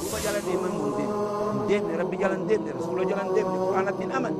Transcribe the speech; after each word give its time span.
دوبا 0.00 0.18
جالا 0.24 0.38
ديمن 0.46 0.72
مندين 0.82 1.10
دين 1.68 2.00
ربي 2.00 2.16
جالا 2.16 2.34
دين 2.48 2.60
رسول 2.78 2.98
جالا 3.08 3.32
دين 3.34 3.46
قرآن 3.46 3.88
الدين 3.88 4.12
أمن 4.12 4.34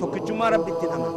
توكجما 0.00 0.48
ربي 0.48 0.70
الدين 0.72 0.90
أمن 0.96 1.12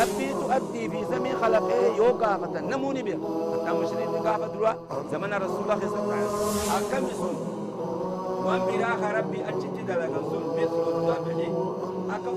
نبي 0.00 0.32
تؤدي 0.32 0.88
في 0.88 1.04
زمن 1.10 1.32
خلقه 1.42 1.96
يو 1.96 2.04
قافة 2.04 2.60
نموني 2.60 3.02
بها 3.02 3.18
حتى 3.52 3.72
مشرين 3.78 4.08
قافة 4.08 4.46
دروا 4.46 4.72
زمن 5.12 5.32
رسول 5.34 5.60
الله 5.62 5.78
صلى 5.80 6.00
الله 6.02 6.14
عليه 6.14 6.26
وسلم 6.26 6.70
أكم 6.76 7.06
يسون 7.06 7.34
وان 8.44 8.60
براخ 8.66 9.00
ربي 9.18 9.38
أجد 9.48 9.86
دلقا 9.86 10.20
سن 10.30 10.44
مثل 10.56 10.98
الدافعين 10.98 11.54
أكم 12.10 12.36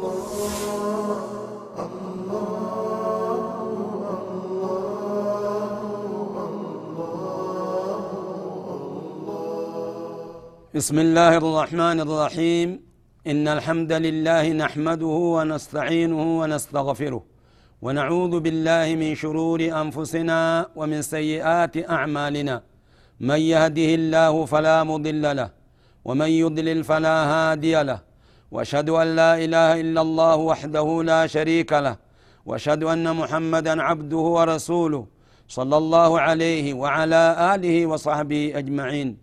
بسم 10.76 11.00
الله 11.00 11.38
الرحمن 11.38 12.00
الرحيم. 12.00 12.80
إن 13.27 13.48
الحمد 13.48 13.91
لله 13.91 14.45
نحمده 14.54 15.16
ونستعينه 15.38 16.40
ونستغفره 16.40 17.23
ونعوذ 17.82 18.40
بالله 18.40 18.96
من 18.96 19.16
شرور 19.16 19.59
أنفسنا 19.62 20.70
ومن 20.76 21.02
سيئات 21.02 21.90
أعمالنا. 21.90 22.63
من 23.20 23.40
يهده 23.54 23.90
الله 23.99 24.46
فلا 24.46 24.84
مضل 24.84 25.36
له 25.36 25.49
ومن 26.05 26.30
يضلل 26.44 26.84
فلا 26.84 27.18
هادي 27.34 27.84
له. 27.84 27.99
وأشهد 28.52 28.90
أن 28.90 29.08
لا 29.16 29.32
إله 29.46 29.82
إلا 29.82 30.02
الله 30.02 30.35
وحده 30.35 31.04
لا 31.04 31.27
شريك 31.27 31.74
له. 31.74 31.96
وأشهد 32.46 32.84
أن 32.84 33.16
محمدا 33.16 33.82
عبده 33.82 34.24
ورسوله 34.38 35.05
صلى 35.48 35.77
الله 35.77 36.20
عليه 36.20 36.74
وعلى 36.74 37.24
آله 37.55 37.85
وصحبه 37.85 38.51
أجمعين. 38.55 39.23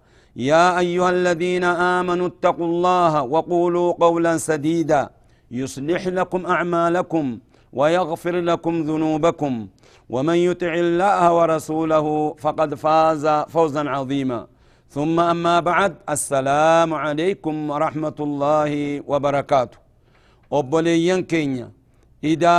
يا 0.35 0.79
أيها 0.79 1.09
الذين 1.09 1.63
آمنوا 1.63 2.27
اتقوا 2.27 2.65
الله 2.65 3.23
وقولوا 3.23 3.93
قولا 3.93 4.37
سديدا. 4.37 5.09
يصلح 5.51 6.07
لكم 6.07 6.45
أعمالكم 6.45 7.39
ويغفر 7.73 8.35
لكم 8.39 8.81
ذنوبكم. 8.81 9.67
ومن 10.09 10.35
يطع 10.35 10.73
الله 10.73 11.33
ورسوله 11.33 12.35
فقد 12.39 12.75
فاز 12.75 13.27
فوزا 13.27 13.89
عظيما. 13.89 14.47
ثم 14.89 15.19
أما 15.19 15.59
بعد 15.59 15.95
السلام 16.09 16.93
عليكم 16.93 17.69
ورحمة 17.69 18.17
الله 18.19 19.01
وبركاته. 19.07 19.77
أبوليين 20.53 21.23
كينيا 21.23 21.71
إذا 22.23 22.55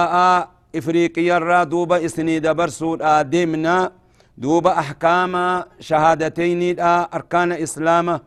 إفريقيا 0.77 1.39
را 1.39 1.65
دوبا 1.65 2.05
إسني 2.05 2.39
دبرسود 2.39 3.03
آدمنا 3.03 3.93
دوبا 4.39 4.79
أحكام 4.79 5.35
شهادتين 5.81 6.81
أركان 6.81 7.53
إسلام. 7.53 8.21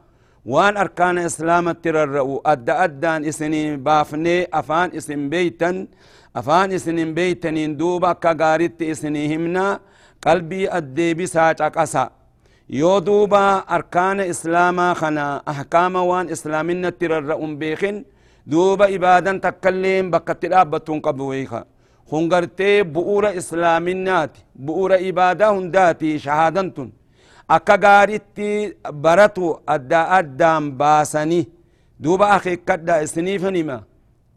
وان 0.45 0.77
أركان 0.77 1.17
إسلام 1.17 1.71
تررؤ. 1.71 2.41
أدى 2.45 2.71
أدان 2.71 3.25
إسني 3.25 3.77
بافني 3.77 4.47
أفان 4.53 4.89
إسن 4.97 5.29
بيتا 5.29 5.87
أفان 6.35 6.71
إسن 6.71 7.13
بيتنين 7.13 7.77
دوبا 7.77 8.13
كغارت 8.13 8.81
إسني 8.81 9.35
همنا. 9.35 9.79
قلبي 10.25 10.69
أدي 10.69 11.13
بساج 11.13 11.61
أقسا 11.61 12.09
yoo 12.69 13.01
duuba 13.01 13.67
arkaana 13.67 14.25
islaamaa 14.25 14.95
kana 14.95 15.41
ahkaama 15.45 16.01
waan 16.03 16.29
islaaminatti 16.29 17.07
rarra'un 17.07 17.57
beekin 17.61 18.05
duuba 18.51 18.89
ibaadan 18.89 19.37
takkailleen 19.41 20.09
bakkatti 20.09 20.49
dhaabbattuun 20.49 21.01
qabu 21.01 21.29
kun 22.09 22.29
gartee 22.31 22.83
bu'uura 22.95 23.33
islaaminaati 23.39 24.39
bu'uura 24.65 24.97
ibaadaa 25.09 25.51
hundaati 25.57 26.19
shahaadan 26.25 26.71
tun 26.75 26.89
akka 27.55 27.75
gaaritti 27.85 28.49
baratu 29.03 29.45
adda 29.75 30.01
addaan 30.19 30.71
baasanii 30.79 31.43
duuba 32.03 32.25
akeekkadha 32.37 33.01
isiniifan 33.05 33.55
hima 33.61 33.77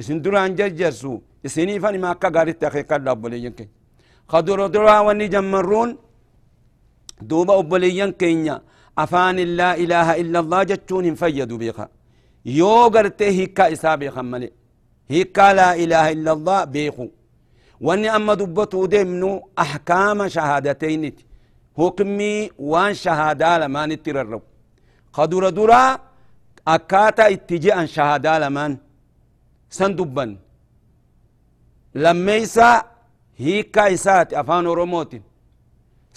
isin 0.00 0.22
duraan 0.24 0.56
jarjarsu 0.58 1.12
isiniifan 1.44 1.94
hima 1.98 2.10
akka 2.14 2.30
gaaritti 2.36 2.66
akeekkadha 2.70 3.12
obboleeyyan 3.16 3.54
keenya 3.58 3.74
kadura 4.32 4.68
duraa 4.74 5.00
wanni 5.08 5.28
jammarruun 5.36 5.90
دوبا 7.30 7.58
أبوليان 7.58 8.12
كينيا 8.20 8.56
أفان 8.98 9.36
لا 9.60 9.70
إله 9.82 10.08
إلا 10.22 10.38
الله 10.42 10.60
جتشون 10.70 11.14
فيدوا 11.20 11.58
بيخا 11.62 11.86
يو 12.58 12.72
قرتي 12.94 13.24
هيكا 13.38 13.72
إسابي 13.74 14.10
خمالي 14.14 14.50
هيكا 15.10 15.46
لا 15.58 15.68
إله 15.82 16.04
إلا 16.14 16.32
الله 16.36 16.58
بيخو 16.74 17.06
واني 17.80 18.08
أما 18.16 18.34
دبتو 18.40 18.86
دمنو 18.86 19.48
أحكام 19.58 20.18
شهادتين 20.28 21.04
هو 21.78 21.90
كمي 21.90 22.50
وان 22.58 22.94
شهادة 22.94 23.58
لما 23.58 23.86
نتررو 23.86 24.40
خدور 25.16 25.44
دورا 25.56 25.82
أكاتا 26.74 27.24
اتجاء 27.34 27.78
شهادة 27.86 28.38
لمن 28.42 28.72
سندبا 29.70 30.26
لميسا 31.94 32.70
هيكا 33.38 33.82
إسات 33.94 34.34
أفان 34.40 34.66
روموتين 34.78 35.22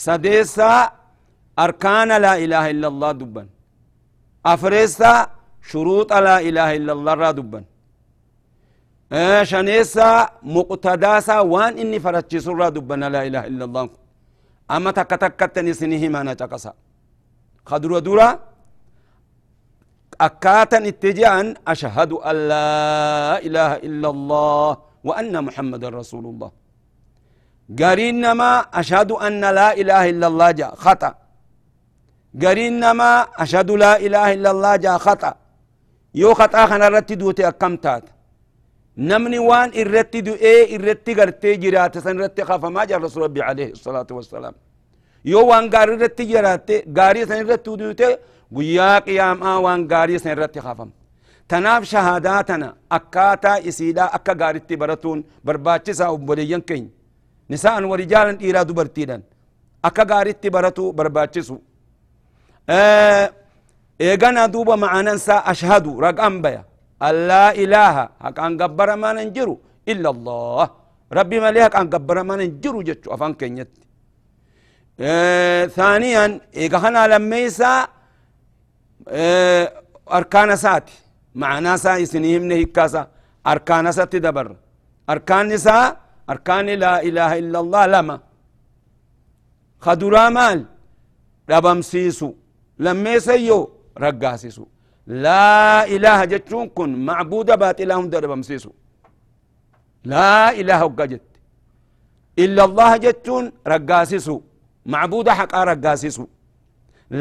سديسا 0.05 0.71
أركان 1.59 2.09
لا 2.25 2.33
إله 2.43 2.63
إلا 2.73 2.87
الله 2.91 3.11
دبا 3.21 3.43
أفريسا 4.53 5.11
شروط 5.69 6.09
لا 6.27 6.37
إله 6.49 6.69
إلا 6.77 6.91
الله 6.97 7.13
را 7.13 7.31
دبا 7.37 7.59
آه 9.11 9.43
شنيسا 9.43 10.29
مقتداسا 10.43 11.39
وان 11.39 11.73
إني 11.81 11.99
فرتشي 11.99 12.39
سرا 12.39 12.69
دبا 12.75 12.95
لا 12.95 13.21
إله 13.27 13.43
إلا 13.51 13.65
الله. 13.67 13.89
أما 14.71 14.91
تك 14.91 15.11
تكتني 15.23 15.73
سنه 15.73 16.03
ما 16.13 16.23
نتقصا 16.23 16.73
خدروا 17.69 17.99
دورا. 17.99 18.29
أكاتا 20.21 20.77
اتجاء 20.91 21.35
أشهد 21.67 22.11
أن 22.29 22.35
لا 22.51 22.69
إله 23.47 23.71
إلا 23.87 24.09
الله 24.15 24.69
وأن 25.07 25.33
محمد 25.47 25.83
رسول 25.99 26.25
الله. 26.31 26.51
قرين 27.79 28.15
نما 28.21 28.51
أشهد 28.79 29.11
أن 29.11 29.41
لا 29.59 29.69
إله 29.81 30.01
إلا 30.09 30.27
الله 30.31 30.49
جاء 30.51 30.71
خطأ. 30.75 31.11
قرين 32.43 32.73
نما 32.79 33.11
أشهد 33.43 33.69
لا 33.83 33.93
إله 34.05 34.25
إلا 34.35 34.49
الله 34.55 34.73
جاء 34.75 34.97
خطأ. 34.97 35.33
يو 36.21 36.33
خطأ 36.39 36.61
خنا 36.69 36.87
رتي 36.95 37.15
دوتي 37.15 37.47
أكم 37.47 37.75
تات 37.83 38.05
نمني 39.09 39.39
وان 39.49 39.69
إرتي 39.81 40.19
إيه 40.47 40.63
إرتي 40.75 41.11
قرتي 41.19 41.51
جرات 41.63 41.95
سن 42.05 42.15
رتي 42.23 42.41
خاف 42.49 42.63
ما 42.75 42.83
جاء 42.89 42.99
رسول 43.05 43.23
ربي 43.23 43.41
عليه 43.49 43.69
الصلاة 43.77 44.09
والسلام 44.17 44.53
يو 45.31 45.41
وان 45.49 45.65
قاري 45.73 45.93
رتي 46.03 46.23
جرات 46.31 46.69
قاري 46.97 47.21
سن 47.29 47.41
رتي 47.51 47.71
دوتي 47.81 48.09
قيا 48.55 48.89
قيام 49.05 49.37
آ 49.49 49.53
وان 49.65 49.81
قاري 49.91 50.15
سن 50.23 50.33
رتي 50.41 50.59
خافم 50.65 50.89
تناف 51.49 51.83
شهاداتنا 51.91 52.69
أكاتا 52.97 53.53
إسيدا 53.69 54.05
أكا 54.17 54.33
قاري 54.41 54.61
براتون 54.81 55.19
برباتشسا 55.45 56.07
وبوليين 56.13 56.61
كين 56.69 56.85
نساء 57.51 57.75
ورجالا 57.91 58.33
إيرا 58.45 58.63
دبرتيدا 58.69 59.17
أكا 59.85 60.03
غاريتي 60.09 60.49
براتو 60.55 60.91
برباتشسو 60.97 61.57
آه 62.69 63.25
إيغانا 64.01 64.45
دوبا 64.53 64.75
معنا 64.75 65.13
نسا 65.13 65.35
أشهد 65.51 65.85
رقم 66.05 66.35
بيا 66.41 66.70
لا 67.29 67.45
إله 67.63 67.95
حق 68.23 68.37
أن 68.47 68.53
قبر 68.61 68.89
ما 69.01 69.09
ننجرو. 69.17 69.55
إلا 69.91 70.09
الله. 70.15 70.63
ربي 71.17 71.37
ما 71.43 71.49
ليه 71.51 71.63
حق 71.63 71.75
أن 71.81 71.87
قبر 71.93 72.17
ما 72.23 72.35
ننجرو 72.39 72.79
جتشو. 72.87 73.13
أفان 73.15 73.33
كينيت. 73.39 73.71
آه 74.99 75.65
ثانيا 75.65 76.25
إيغانا 76.57 77.01
لميسا 77.11 77.73
آه 79.07 79.65
أركان 80.17 80.55
ساتي. 80.55 80.93
معنا 81.41 81.73
سا 81.83 81.91
يسنيهم 82.03 82.43
نهيكاسا 82.49 83.03
أركان 83.47 83.85
ساتي 83.97 84.19
دبر. 84.25 84.47
أركان 85.09 85.47
نساء 85.47 85.87
أركان 86.29 86.67
لا 86.83 86.93
إله 87.07 87.31
إلا 87.41 87.59
الله 87.63 87.83
لما. 87.93 88.17
خدرا 89.85 90.29
مال. 90.29 90.59
ربم 91.49 91.81
سيسو. 91.81 92.29
لما 92.85 93.19
سيو 93.27 93.59
رقاسيسو 94.03 94.65
لا 95.11 95.83
إله 95.95 96.19
جتشون 96.31 96.65
كن 96.77 96.89
معبود 97.09 97.49
بات 97.61 97.77
إلهم 97.83 98.05
ربم 98.23 98.41
سيسو 98.49 98.71
لا 100.13 100.31
إله 100.59 100.79
وقجت 100.87 101.25
إلا 102.43 102.63
الله 102.67 102.91
جتشون 103.05 103.45
رقاسيسو. 103.67 104.37
معبود 104.93 105.27
حق 105.29 105.51
أرقاسسو 105.55 106.25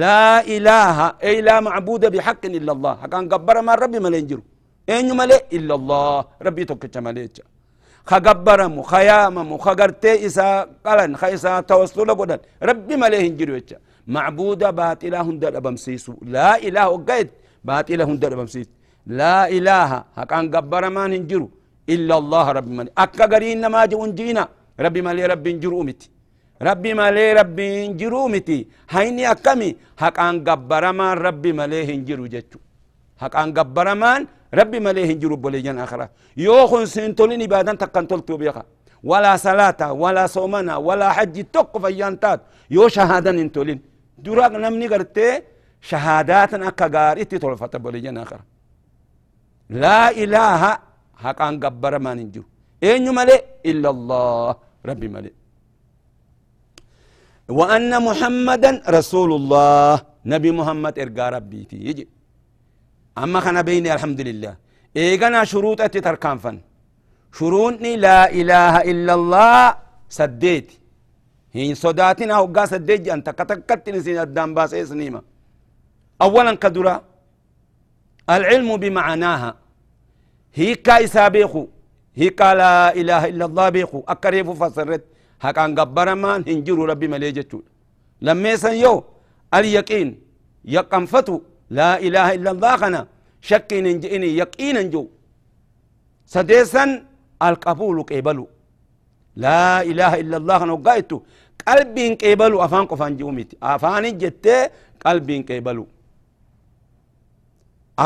لا 0.02 0.22
إله 0.54 0.96
أي 1.26 1.34
لا 1.46 1.56
معبود 1.60 2.02
بحق 2.14 2.42
إلا 2.58 2.72
الله. 2.76 2.92
حقا 3.02 3.20
قبر 3.32 3.56
ما 3.66 3.74
ربي 3.82 3.98
ملينجرو 4.06 4.42
أين 4.88 5.08
ملي 5.18 5.38
إلا 5.56 5.74
الله. 5.78 6.16
ربي 6.46 6.62
توكتش 6.70 6.96
مليتش 7.06 7.38
خقبرمو 8.10 8.82
خياممو 8.92 9.56
خقرتي 9.64 10.26
إسا 10.26 10.48
قلن 10.86 11.12
خيسا 11.22 11.52
توسل 11.68 12.10
قدن 12.20 12.40
ربي 12.68 12.94
مليه 13.02 13.22
انجرو 13.30 13.58
معبود 14.14 14.62
باطلة 14.78 15.20
هندر 15.28 15.52
أبمسيسو 15.60 16.14
لا 16.34 16.50
إله 16.66 16.84
وقيد 16.94 17.28
باطلة 17.66 18.04
هندر 18.10 18.32
أبمسيس 18.36 18.68
لا 19.20 19.36
إله 19.56 19.90
حقا 20.16 20.40
قبر 20.54 20.84
ما 20.96 21.04
ننجرو. 21.12 21.48
إلا 21.94 22.14
الله 22.22 22.46
ربي 22.56 22.72
ملي 22.78 22.90
أكا 23.04 23.26
قرين 23.32 23.62
ما 23.74 23.82
جون 23.90 24.10
جينا. 24.18 24.44
ربي 24.84 25.00
ملي 25.06 25.22
ربي 25.32 25.50
انجرو 25.54 25.80
متي. 25.88 26.08
ربي 26.68 26.90
ملي 27.00 27.26
ربي 27.38 27.66
انجرو 27.86 28.22
متي. 28.34 28.58
هيني 28.94 29.24
أكمي 29.32 29.68
حقا 30.02 30.28
قبر 30.48 30.84
ما 30.98 31.08
ربي 31.26 31.50
مليه 31.58 31.88
انجرو 31.98 32.24
جتشو 32.34 32.58
حقا 33.22 33.42
قبر 33.56 33.88
ما 34.02 34.10
ربي 34.58 34.78
مليه 34.86 35.06
هنجرو 35.12 35.36
بوليجان 35.42 35.78
آخرة. 35.84 36.06
يوخن 36.46 36.84
سنتولين 36.94 37.42
إبادان 37.46 37.76
تقن 37.82 38.04
تلتو 38.10 38.36
بيخا. 38.42 38.64
ولا 39.10 39.32
صلاة 39.46 39.80
ولا 40.02 40.24
صومنا 40.36 40.74
ولا 40.76 41.08
حج 41.16 41.36
تق 41.54 41.72
فيانتات 41.82 42.40
يو 42.76 42.84
شهادة 42.94 43.30
انتولين 43.30 43.80
دراغ 44.24 44.52
نمني 44.64 44.86
قرتي 44.92 45.28
شهادات 45.88 46.52
أكا 46.54 46.86
غارتي 46.94 47.36
تلفت 47.42 47.76
بوليجان 47.76 48.18
آخرة. 48.24 48.44
لا 49.84 50.00
إله 50.22 50.62
حقان 51.22 51.54
قبر 51.64 51.94
ما 52.04 52.12
ننجو. 52.18 52.42
إن 52.90 53.06
ملي 53.16 53.36
إلا 53.70 53.88
الله 53.94 54.48
ربي 54.88 55.08
ملي 55.14 55.32
وأن 57.58 57.92
محمدا 58.08 58.70
رسول 58.96 59.30
الله. 59.40 59.92
نبي 60.32 60.50
محمد 60.60 60.94
إرقى 61.02 61.26
ربي 61.36 61.60
يجي. 61.88 62.04
أما 63.22 63.38
خنا 63.44 63.60
بيني 63.68 63.88
الحمد 63.94 64.20
لله. 64.28 64.54
إيغانا 64.96 65.44
شروط 65.52 65.78
أتي 65.86 66.00
تركان 66.00 66.38
شروطني 67.38 67.92
لا 68.06 68.20
إله 68.40 68.74
إلا 68.90 69.12
الله 69.18 69.74
سديت. 70.18 70.68
هين 71.56 71.74
صداتنا 71.84 72.34
وقا 72.38 72.64
سديت 72.72 73.08
أنت 73.16 73.28
كتكت 73.38 73.84
نسين 73.94 74.18
الدام 74.26 74.54
باس 74.54 74.74
سنيمة 74.90 75.20
أولا 76.22 76.54
كدرا 76.54 76.94
العلم 78.30 78.76
بمعناها. 78.76 79.50
هيكا 80.54 81.04
إسابيخو 81.04 81.66
هيكا 82.20 82.54
لا 82.60 82.94
إله 83.00 83.22
إلا 83.30 83.44
الله 83.48 83.68
بيخو. 83.68 83.98
أكريف 84.08 84.50
فسرت 84.50 85.04
هكا 85.40 85.64
قبر 85.78 86.08
مان 86.14 86.40
هنجروا 86.48 86.86
ربي 86.86 87.08
مليجتو 87.08 87.60
لما 88.26 88.52
يو 88.84 89.04
اليقين 89.54 90.08
يقنفتو 90.64 91.36
لا 91.78 91.90
إله 92.06 92.26
إلا 92.36 92.50
الله 92.54 92.72
خنا. 92.76 93.02
شك 93.48 93.72
ننجئني 93.72 94.28
يقينا 94.42 94.82
جو 94.92 95.02
سديسا 96.34 96.84
القبول 97.48 97.96
قبلو 98.10 98.46
لا 99.44 99.82
إله 99.90 100.12
إلا 100.22 100.36
الله 100.40 100.56
خنا 100.58 100.72
وقايتو. 100.72 101.18
قلبي 101.68 102.04
قبلو 102.22 102.56
أفان 102.64 102.84
قفان 102.90 103.12
جوميتي 103.16 103.56
أفان 103.62 104.04
جت 104.20 104.46
قلبي 105.06 105.36
قبلو 105.48 105.86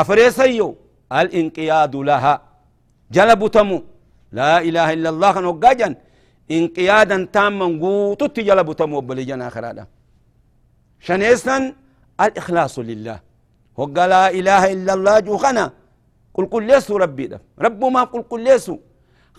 أفريسيو 0.01 0.69
الانقياد 1.19 1.95
لها. 2.09 2.33
جلب 3.15 3.41
تمو. 3.55 3.79
لا 4.39 4.53
إله 4.67 4.87
إلا 4.95 5.09
الله 5.13 5.29
خنا 5.35 5.47
وقاجن 5.53 5.93
انقيادا 6.57 7.17
تاما 7.35 7.67
قوتو 7.81 8.27
جلب 8.49 8.69
تمو 8.79 8.99
بلجنا 9.07 9.47
آخر 9.49 9.65
شنيسا؟ 11.07 11.57
الإخلاص 12.25 12.75
لله. 12.89 13.17
وقال 13.79 14.09
لا 14.15 14.25
إله 14.39 14.63
إلا 14.75 14.91
الله 14.97 15.15
جو 15.27 15.37
خنا 15.43 15.65
قل 16.35 16.45
قل 16.53 16.63
ليسو 16.69 16.93
ربي 17.03 17.25
ده. 17.31 17.37
رب 17.65 17.81
ما 17.95 18.03
قل 18.11 18.21
قل 18.31 18.41
ليسو. 18.47 18.77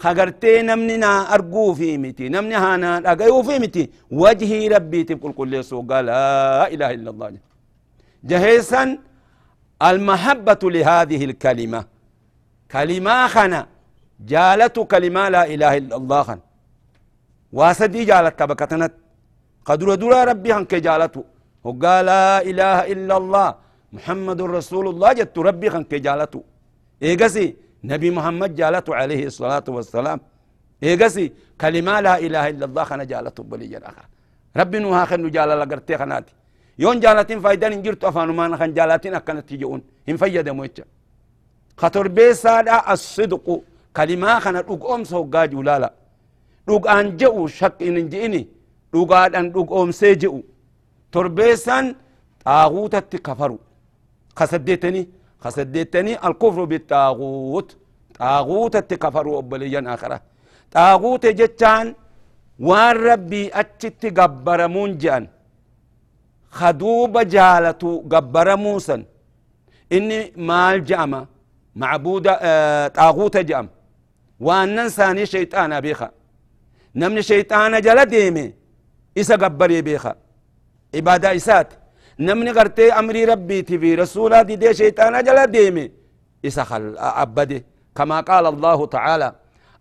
خغرتي 0.03 0.63
نمننا 0.69 1.13
أرجو 1.35 1.75
في 1.79 1.89
متي 2.03 2.29
نمني 2.35 2.57
هانا 2.65 2.91
أجيو 3.13 3.43
في 3.49 3.55
متي 3.63 3.85
وجهي 4.23 4.69
ربي 4.75 5.01
تقول 5.09 5.33
قل 5.39 5.49
ليسو. 5.49 5.79
قال 5.91 6.07
لا 6.07 6.69
إله 6.75 6.91
إلا 6.97 7.11
الله. 7.13 7.29
جهيسا؟ 8.31 8.83
المحبة 9.83 10.63
لهذه 10.63 11.25
الكلمة. 11.25 11.85
كلمة 12.71 13.27
خنا. 13.27 13.67
جالت 14.21 14.79
كلمة 14.79 15.29
لا 15.29 15.45
إله 15.55 15.77
إلا 15.77 15.97
الله 15.97 16.23
خن 16.23 16.41
واسدي 17.53 18.05
جالت 18.05 18.39
كبكتنت 18.39 18.93
قدر 19.65 19.95
دورا 19.95 20.25
ربي 20.25 20.53
هنك 20.53 20.75
جالته 20.75 21.25
وقال 21.65 22.07
لا 22.07 22.43
إله 22.43 22.79
إلا 22.93 23.17
الله. 23.17 23.55
محمد 23.93 24.41
رسول 24.41 24.89
الله 24.89 25.13
جت 25.13 25.39
ربي 25.39 25.71
خن 25.71 25.85
جالته 25.91 26.43
إيجسي 27.03 27.57
نبي 27.85 28.11
محمد 28.11 28.55
جالته 28.55 28.95
عليه 28.95 29.27
الصلاة 29.27 29.65
والسلام. 29.69 30.21
إيجسي 30.83 31.33
كلمة 31.61 32.01
لا 32.01 32.19
إله 32.19 32.49
إلا 32.49 32.65
الله 32.69 32.85
خنا 32.85 33.05
جالته 33.05 33.43
بلي 33.43 33.67
جراخة 33.67 34.05
ربي 34.57 34.79
نوها 34.79 35.05
خن 35.05 35.31
جال 35.31 35.49
لقرتي 35.49 35.99
خناتي. 35.99 36.35
يون 36.83 37.01
جالتين 37.05 37.39
فايدان 37.45 37.73
انجرت 37.77 38.05
أفانو 38.05 38.33
ما 38.39 38.45
نخن 38.53 38.71
جالتين 38.79 39.15
أكنت 39.15 39.49
تجون 39.49 39.81
هم 40.09 40.17
فيدا 40.21 40.53
مويتش 40.59 40.81
خطر 41.81 42.07
بيسادا 42.17 42.77
الصدق 42.93 43.47
كلمة 43.97 44.39
خنا 44.45 44.61
أم 44.95 45.03
سو 45.11 45.23
جاجو 45.35 45.61
لا 45.69 45.77
لا 45.83 45.91
أن 47.01 47.17
جئو 47.21 47.47
شك 47.59 47.79
إن 47.89 48.09
جئني 48.13 48.43
أن 49.39 49.47
أم 49.81 49.91
سيجئو 50.01 50.39
تربيسان 51.13 51.85
طاغوتة 52.45 53.13
كفروا 53.27 53.63
خسدتني 54.39 55.03
خسدتني 55.45 56.13
الكفر 56.27 56.65
بالطاغوت 56.71 57.69
طاغوت 58.19 58.75
التكفروا 58.83 59.39
أبليا 59.39 59.83
آخرة 59.95 60.19
طاغوت 60.77 61.25
جتان 61.41 61.87
وان 62.69 62.97
ربي 63.07 63.43
أتشت 63.61 64.03
قبر 64.19 64.61
منجان 64.75 65.25
خدوب 66.59 67.15
جالتو 67.35 67.91
قبر 68.13 68.57
موسى. 68.57 69.05
إني 69.93 70.33
مال 70.37 70.85
جامة 70.85 71.27
معبودة 71.77 72.33
آه 72.43 72.89
طاغوت 72.89 73.37
جأم. 73.37 73.69
وان 74.41 74.69
ننساني 74.77 75.27
شيطان 75.27 75.81
بيخا 75.81 76.11
نمني 76.95 77.23
شيطان 77.23 77.81
جل 77.81 78.05
ديمي. 78.05 78.47
إسا 79.19 79.37
قبر 79.37 79.81
بيخا 79.81 80.15
عبادة 80.95 81.37
إسات. 81.37 81.69
نمني 82.19 82.51
قرتي 82.51 82.93
أمري 82.93 83.25
ربي 83.25 83.63
تبي 83.63 83.95
رسولا 83.95 84.43
دي 84.43 84.57
دي 84.57 84.75
شيطانا 84.75 85.21
جلا 85.21 85.45
ديمي. 85.45 85.91
إسخل 86.47 86.95
أبدي. 86.99 87.65
كما 87.97 88.21
قال 88.21 88.47
الله 88.47 88.87
تعالى 88.87 89.29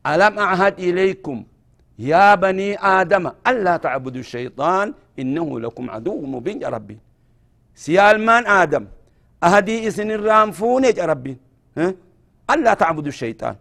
ألم 0.08 0.40
أعهد 0.40 0.80
إليكم 0.80 1.38
يا 2.00 2.36
بني 2.36 2.70
آدم 2.80 3.32
ألا 3.48 3.78
تعبدوا 3.78 4.20
الشيطان 4.20 4.94
إنه 5.22 5.48
لكم 5.64 5.86
عدو 5.94 6.22
مبين 6.34 6.58
يا 6.64 6.70
ربي 6.76 6.98
سيال 7.86 8.16
من 8.28 8.44
آدم 8.62 8.86
أهدي 9.48 9.76
إسن 9.88 10.10
الرامفون 10.18 10.84
يا 11.00 11.06
ربي؟ 11.12 11.34
ألا 12.54 12.74
تعبدوا 12.82 13.12
الشيطان 13.16 13.56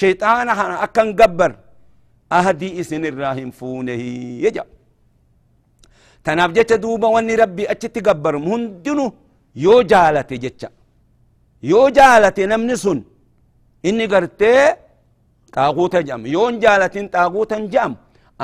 شيطان 0.00 0.48
أكن 0.86 1.08
قبر 1.20 1.50
أهدي 2.38 2.68
إسن 2.80 3.02
الراهم 3.10 3.50
فونه 3.58 4.02
يجب 4.46 4.68
tanaaf 6.26 6.50
jecha 6.56 6.76
duuba 6.82 7.08
wanni 7.14 7.34
rabbi 7.42 7.64
achitti 7.72 8.00
gabbarum 8.06 8.44
hundinu 8.50 9.04
yoo 9.64 9.80
jaalate 9.92 10.36
jecha 10.44 10.68
yoo 11.70 11.86
jaalate 11.96 12.42
namni 12.52 12.76
sun 12.84 12.98
inni 13.88 14.06
gartee 14.12 14.62
xaaquuta 15.54 15.98
jedhama 16.06 16.28
yoon 16.36 16.54
jaalatin 16.64 17.06
xaaquutan 17.14 17.62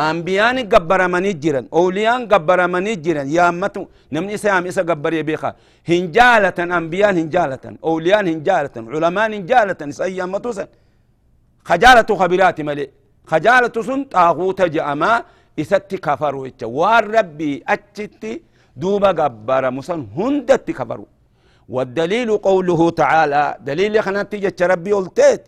أنبيان 0.07 0.57
قبر 0.73 1.01
من 1.15 1.25
يجرن 1.31 1.65
أوليان 1.79 2.21
قبر 2.33 2.61
من 2.75 2.85
يجرن 2.93 3.27
يا 3.37 3.45
أمتو 3.49 3.83
نمني 4.15 4.37
سيام 4.43 4.65
إسا 4.71 4.83
قبر 4.91 5.13
يبيخا 5.21 5.51
هنجالة 5.91 6.59
أنبيان 6.79 7.15
هنجالة 7.23 7.65
أوليان 7.89 8.27
هنجالة 8.33 8.75
علماء 8.95 9.27
هنجالة 9.37 9.81
إسا 9.91 10.05
يا 10.19 10.25
أمتو 10.29 10.51
سن 10.59 10.69
خجالة 11.69 12.09
خبرات 12.21 12.59
ملي. 12.69 12.87
خجالة 13.31 13.77
سن 13.89 14.01
تاغوت 14.13 14.61
جأما 14.75 15.13
إسا 15.63 15.79
تكفروا 15.91 16.47
إتا 16.49 16.67
واربي 16.79 17.53
أتشت 17.75 18.23
دوبا 18.81 19.11
قبر 19.21 19.63
مسن 19.77 20.01
هند 20.19 20.51
تكفروا 20.67 21.11
والدليل 21.75 22.31
قوله 22.49 22.81
تعالى 23.03 23.43
دليل 23.69 23.95
خنا 24.05 24.23
تيجي 24.31 24.65
ربي 24.73 24.93
قلتت 24.99 25.43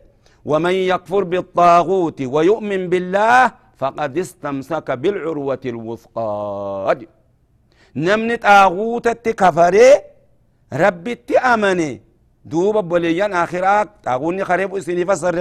ومن 0.51 0.75
يكفر 0.93 1.23
بالطاغوت 1.33 2.19
ويؤمن 2.35 2.83
بالله 2.93 3.60
فقد 3.81 4.19
استمسك 4.19 4.89
بالعروة 4.91 5.65
الوثقى. 5.73 6.97
نمني 7.97 8.37
طاغوت 8.37 9.09
كفري 9.41 9.91
ربي 10.73 11.15
تأمني 11.15 11.91
دوب 12.45 12.77
بوليان 12.89 13.33
آخرات 13.33 13.89
طاغوني 14.05 14.45
خريب 14.45 14.71
اسني 14.77 15.05
فسر 15.09 15.37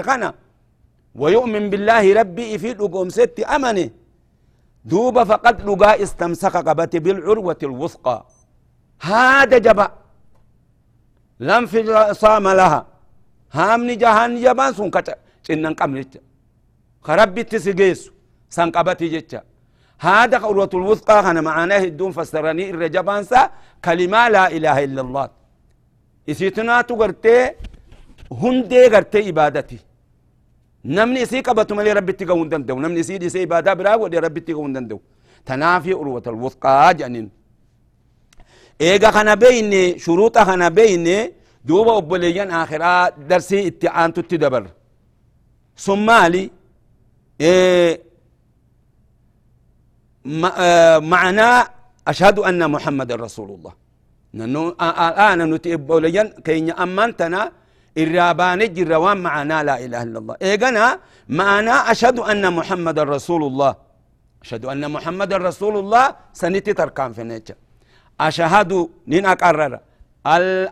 ويؤمن 1.16 1.64
بالله 1.70 2.04
ربي 2.20 2.58
في 2.62 2.72
الأقوم 2.72 3.10
ست 3.10 3.40
أمني. 3.56 3.92
دوبا 4.86 5.24
فقد 5.24 5.56
لقا 5.68 6.04
استمسك 6.04 6.56
قبت 6.68 6.96
بالعروة 6.96 7.62
الوثقى. 7.64 8.18
هذا 9.02 9.58
جبا. 9.58 9.88
لم 11.40 11.64
في 11.66 11.78
صام 12.14 12.48
لها. 12.60 12.82
هامني 13.52 13.96
جهان 13.96 14.32
جبان 14.44 14.74
سون 14.74 14.90
كتا 14.96 15.16
إنن 15.52 15.74
قمرت 15.80 16.14
خربت 17.02 17.52
تسجيس 17.52 18.02
سان 18.56 18.72
قبتي 18.76 19.08
جتا 19.14 19.42
هذا 20.08 20.38
عروة 20.38 20.74
الوثقى 20.74 21.20
أنا 21.30 21.42
معناه 21.42 21.84
الدون 21.92 22.12
فسرني 22.18 22.70
الرجبان 22.70 23.24
سا 23.32 23.42
كلمة 23.86 24.22
لا 24.36 24.44
إله 24.58 24.78
إلا 24.86 25.02
الله. 25.06 25.30
إسيتنا 26.32 26.82
تغرتي 26.90 27.38
هندي 28.42 28.88
غرتي 28.94 29.30
إبادتي. 29.30 29.80
نمني 30.86 31.26
سي 31.26 31.40
قبط 31.48 31.70
ملي 31.78 31.92
ربي 31.94 32.14
تقون 32.20 32.50
دندو. 32.50 32.80
نمني 32.84 33.02
دي 33.02 33.30
سي 33.30 33.44
إبادة 33.44 33.74
برا 33.74 33.96
ودي 33.96 34.20
ربي 34.20 34.42
تقون 34.48 34.74
دندو. 34.74 35.00
تنافي 35.46 35.94
عروة 35.94 36.26
الوثقى 36.28 36.94
جانين 37.00 37.30
إيغا 38.82 39.12
خنا 39.12 39.34
بيني 39.36 40.00
شروط 40.00 40.38
خنا 40.38 40.70
بيني 40.70 41.34
دوبا 41.66 41.98
أبوليان 41.98 42.52
آخرا 42.52 43.10
درسي 43.10 43.68
اتعان 43.68 44.14
تتدبر. 44.14 44.64
ثمالي 45.86 46.50
إيه 47.42 48.09
معنى 50.26 51.50
أشهد 52.08 52.40
أن 52.40 52.72
محمد 52.72 53.12
رسول 53.12 53.50
الله. 53.56 53.74
الآن 54.82 55.40
نتيب 55.54 55.90
وليان 55.90 56.28
كي 56.46 56.72
أمانتنا 56.72 57.52
الرابان 57.98 58.74
جروان 58.74 59.18
معنا 59.18 59.64
لا 59.64 59.76
إله 59.86 60.04
إلا 60.04 60.20
الله. 60.20 60.36
إيقنا 60.42 61.00
معنا 61.30 61.76
أشهد 61.92 62.20
أن 62.20 62.54
محمد 62.54 63.00
رسول 63.00 63.44
الله. 63.44 63.76
أشهد 64.44 64.66
أن 64.66 64.92
محمد 64.92 65.34
رسول 65.34 65.78
الله 65.78 66.16
سنتي 66.34 66.74
تركان 66.74 67.14
في 67.14 67.24
نيتش 67.24 67.54
أشهد 68.20 68.72
نين 69.08 69.26
أقرر 69.26 69.80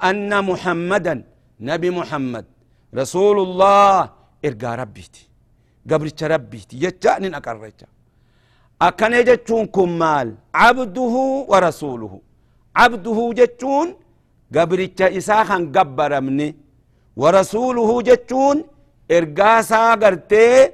أن 0.10 0.32
محمدا 0.50 1.16
نبي 1.60 1.90
محمد 1.90 2.46
رسول 2.96 3.38
الله. 3.40 4.10
إرقى 4.46 4.72
ربيتي. 4.82 5.24
قبل 5.90 6.10
ربيتي. 6.22 6.76
يتشا 6.84 7.20
نين 7.20 7.34
أقرر 7.40 7.72
أكن 8.82 9.14
جتون 9.24 9.66
كمال 9.66 10.28
عبده 10.54 11.16
ورسوله. 11.52 12.14
عبده 12.76 13.20
جتون 13.40 13.88
قبرتش 14.56 15.02
إساخا 15.02 15.58
قبر 15.76 16.12
مني. 16.22 16.56
ورسوله 17.22 17.90
جتون 18.02 18.58
إرقاسا 19.12 19.96
قرتي 20.02 20.70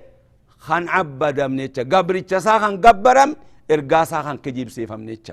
خان 0.65 0.83
عبد 0.95 1.39
منيتش. 1.51 1.79
قبرتش 1.79 2.33
ساخا 2.47 2.69
قبرم 2.85 3.29
إرقاسا 3.71 4.21
خان 4.25 4.37
كجيب 4.43 4.69
سيفا 4.69 4.95
منيتش. 4.95 5.31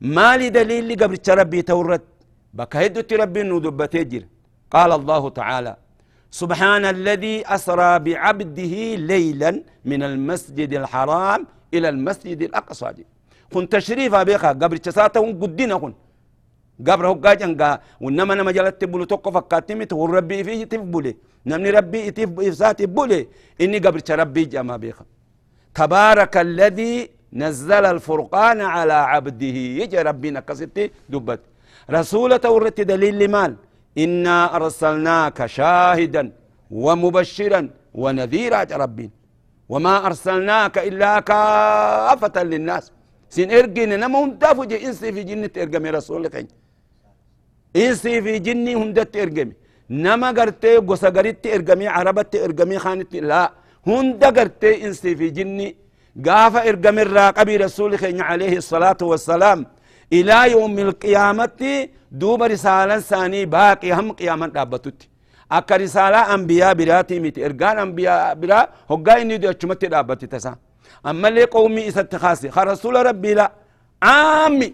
مالي 0.00 0.48
دليل 0.56 0.88
قبرتش 1.00 1.30
ربي 1.30 1.62
تورت. 1.62 2.04
بكهدت 2.54 3.12
ربي 3.12 3.42
ندبتي 3.42 4.04
جر 4.04 4.24
قال 4.74 4.90
الله 4.92 5.22
تعالى 5.40 5.76
سبحان 6.30 6.84
الذي 6.96 7.36
أسرى 7.56 7.98
بعبده 7.98 8.74
ليلا 9.10 9.50
من 9.90 10.00
المسجد 10.02 10.70
الحرام 10.80 11.40
إلى 11.74 11.88
المسجد 11.88 12.42
الأقصى 12.42 12.92
دي. 12.96 13.04
كن 13.52 13.68
تشريفا 13.68 14.22
بيخا 14.22 14.48
قبر 14.48 14.76
تساتا 14.76 15.20
قدنا 15.20 15.76
كن. 15.82 15.94
قبر 16.86 17.06
هو 17.08 17.14
قاجنقا 17.24 17.70
ونما 18.00 18.34
نما 18.34 18.52
جلت 18.56 18.80
تبولو 18.80 19.04
توقف 19.04 19.34
فكاتمت 19.34 19.92
والربي 19.92 20.44
فيه 20.44 20.64
تفبولي 20.64 21.16
نمني 21.46 21.70
ربي 21.70 22.10
تف 22.10 22.30
إفسات 22.48 22.82
بولي 22.82 23.20
إني 23.60 23.78
قبر 23.78 24.00
ربي 24.10 24.44
جما 24.44 24.76
بيخا 24.76 25.04
تبارك 25.74 26.36
الذي 26.36 27.10
نزل 27.32 27.84
الفرقان 27.94 28.60
على 28.60 28.92
عبده. 28.92 29.56
يجي 29.80 29.98
ربنا 30.08 30.40
كستي 30.40 30.90
دبت. 31.12 31.40
رسولة 31.90 32.44
ورت 32.54 32.80
دليل 32.80 33.20
مال 33.30 33.52
إنا 33.98 34.56
أرسلناك 34.56 35.46
شاهدا 35.46 36.32
ومبشرا 36.70 37.60
ونذيرا 37.94 38.62
ربين 38.82 39.10
وما 39.72 39.94
أرسلناك 40.06 40.78
إلا 40.88 41.20
كافة 41.20 42.42
للناس. 42.42 42.84
سين 43.34 43.50
إرقين 43.58 44.00
نما 44.00 44.18
هندافو 44.24 44.64
جي 44.70 44.86
إنسي 44.86 45.12
في 45.12 45.22
جنة 45.30 45.50
إرقمي 45.62 45.90
رسولك 45.90 46.34
إنسي 47.76 48.22
في 48.24 48.38
جنة 48.46 48.72
هندت 48.82 49.16
إرقمي 49.16 49.54
نما 49.90 50.28
قرتي 50.38 50.76
قصة 50.88 51.08
قريت 51.16 51.46
إرقمي 51.46 51.86
عربت 51.96 52.32
إرقمي 52.36 52.78
خانت 52.84 53.12
لا 53.30 53.42
هند 53.86 54.24
قرتي 54.36 54.72
إنسي 54.86 55.16
في 55.16 55.28
جنة. 55.30 55.72
قافة 56.26 56.60
إرقمي 56.68 57.02
الراقبي 57.02 57.54
رسولك 57.56 58.02
عليه 58.28 58.54
الصلاة 58.62 59.00
والسلام. 59.10 59.66
إلى 60.12 60.50
يوم 60.54 60.78
القيامة 60.78 61.88
دوب 62.12 62.42
رسالة 62.42 62.98
ثاني 63.10 63.44
باقي 63.44 63.92
هم 63.92 64.12
قيامة 64.12 64.46
دابتوتي. 64.46 65.08
Akka 65.50 65.78
risaalaa 65.78 66.26
ambiyaa 66.34 66.74
biraatii 66.74 67.20
miti 67.20 67.40
ergaan 67.48 67.78
ambiyaa 67.84 68.34
biraa 68.34 68.64
hoggaa 68.90 69.18
inni 69.22 69.46
achumatti 69.52 69.86
dhaabbatti 69.92 70.26
tasa 70.28 70.56
ammallee 71.10 71.46
qawmii 71.54 71.86
isatti 71.90 72.16
kaase 72.24 72.48
ka 72.56 72.64
rasula 72.64 73.02
rabbii 73.08 73.34
la 73.40 73.46
aami 74.12 74.68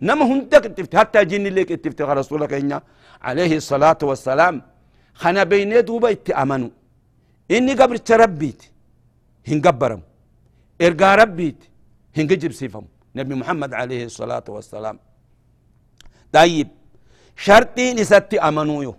nama 0.00 0.24
hunda 0.30 0.60
qixxifte 0.64 0.96
hatta 1.00 1.24
jinnillee 1.30 1.64
qixxifte 1.70 2.02
ka 2.08 2.14
rasula 2.20 2.46
keenya 2.52 2.80
wassalaam 4.10 4.56
kana 5.22 5.44
beynee 5.50 5.82
duuba 5.88 6.10
itti 6.16 6.32
amanu 6.42 6.68
inni 7.56 7.74
gabricha 7.80 8.16
rabbiiti 8.24 8.66
hin 9.48 9.60
gabbaramu 9.66 10.02
ergaa 10.86 11.16
rabbiiti 11.22 11.66
hin 12.16 12.26
gijibsiifamu 12.28 12.88
nabi 13.14 13.34
muhammad 13.34 13.70
alayhi 13.74 14.10
salaatu 14.10 14.54
wassalaam 14.58 14.98
طيب 16.34 16.68
شرطين 17.36 18.04
ستي 18.04 18.36
أمنويو 18.48 18.94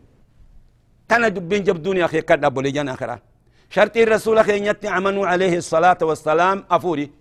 تنا 1.10 1.28
دبين 1.28 1.64
جب 1.64 1.84
دنيا 1.84 2.08
خي 2.08 2.22
كدا 2.22 2.48
بولي 2.48 2.72
جنا 2.72 2.94
آخرا 2.94 3.20
شرط 3.70 3.98
الرسول 3.98 4.38
خي 4.44 4.60
نيت 4.60 4.86
عمنوا 4.86 5.28
عليه 5.28 5.58
الصلاة 5.58 5.98
والسلام 6.02 6.66
أفوري. 6.72 7.12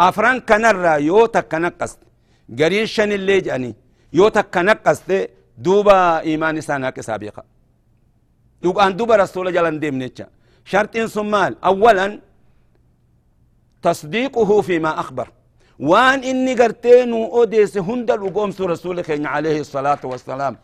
أفران 0.00 0.40
كنرا 0.40 0.94
يو 1.08 1.26
تكنقص 1.26 1.92
قريشن 2.58 3.12
اللي 3.12 3.40
جاني 3.40 3.74
يو 4.12 4.28
تكنقص 4.28 5.00
دوبا 5.58 6.20
إيمان 6.20 6.60
سانا 6.60 6.90
كسابقا 6.90 7.42
دوبا 8.62 8.90
دوبا 8.90 9.16
رسول 9.16 9.52
جلن 9.52 9.80
ديم 9.80 9.94
نيتشا. 9.94 10.26
شرط 10.64 10.96
سمال. 10.98 11.52
أولا 11.64 12.20
تصديقه 13.82 14.60
فيما 14.60 15.00
أخبر. 15.00 15.28
وان 15.78 16.18
إني 16.30 16.54
قرتين 16.54 17.12
أوديس 17.12 17.78
هندل 17.78 18.22
وقوم 18.22 18.50
رسول 18.60 19.04
عليه 19.08 19.60
الصلاة 19.60 20.02
والسلام. 20.04 20.54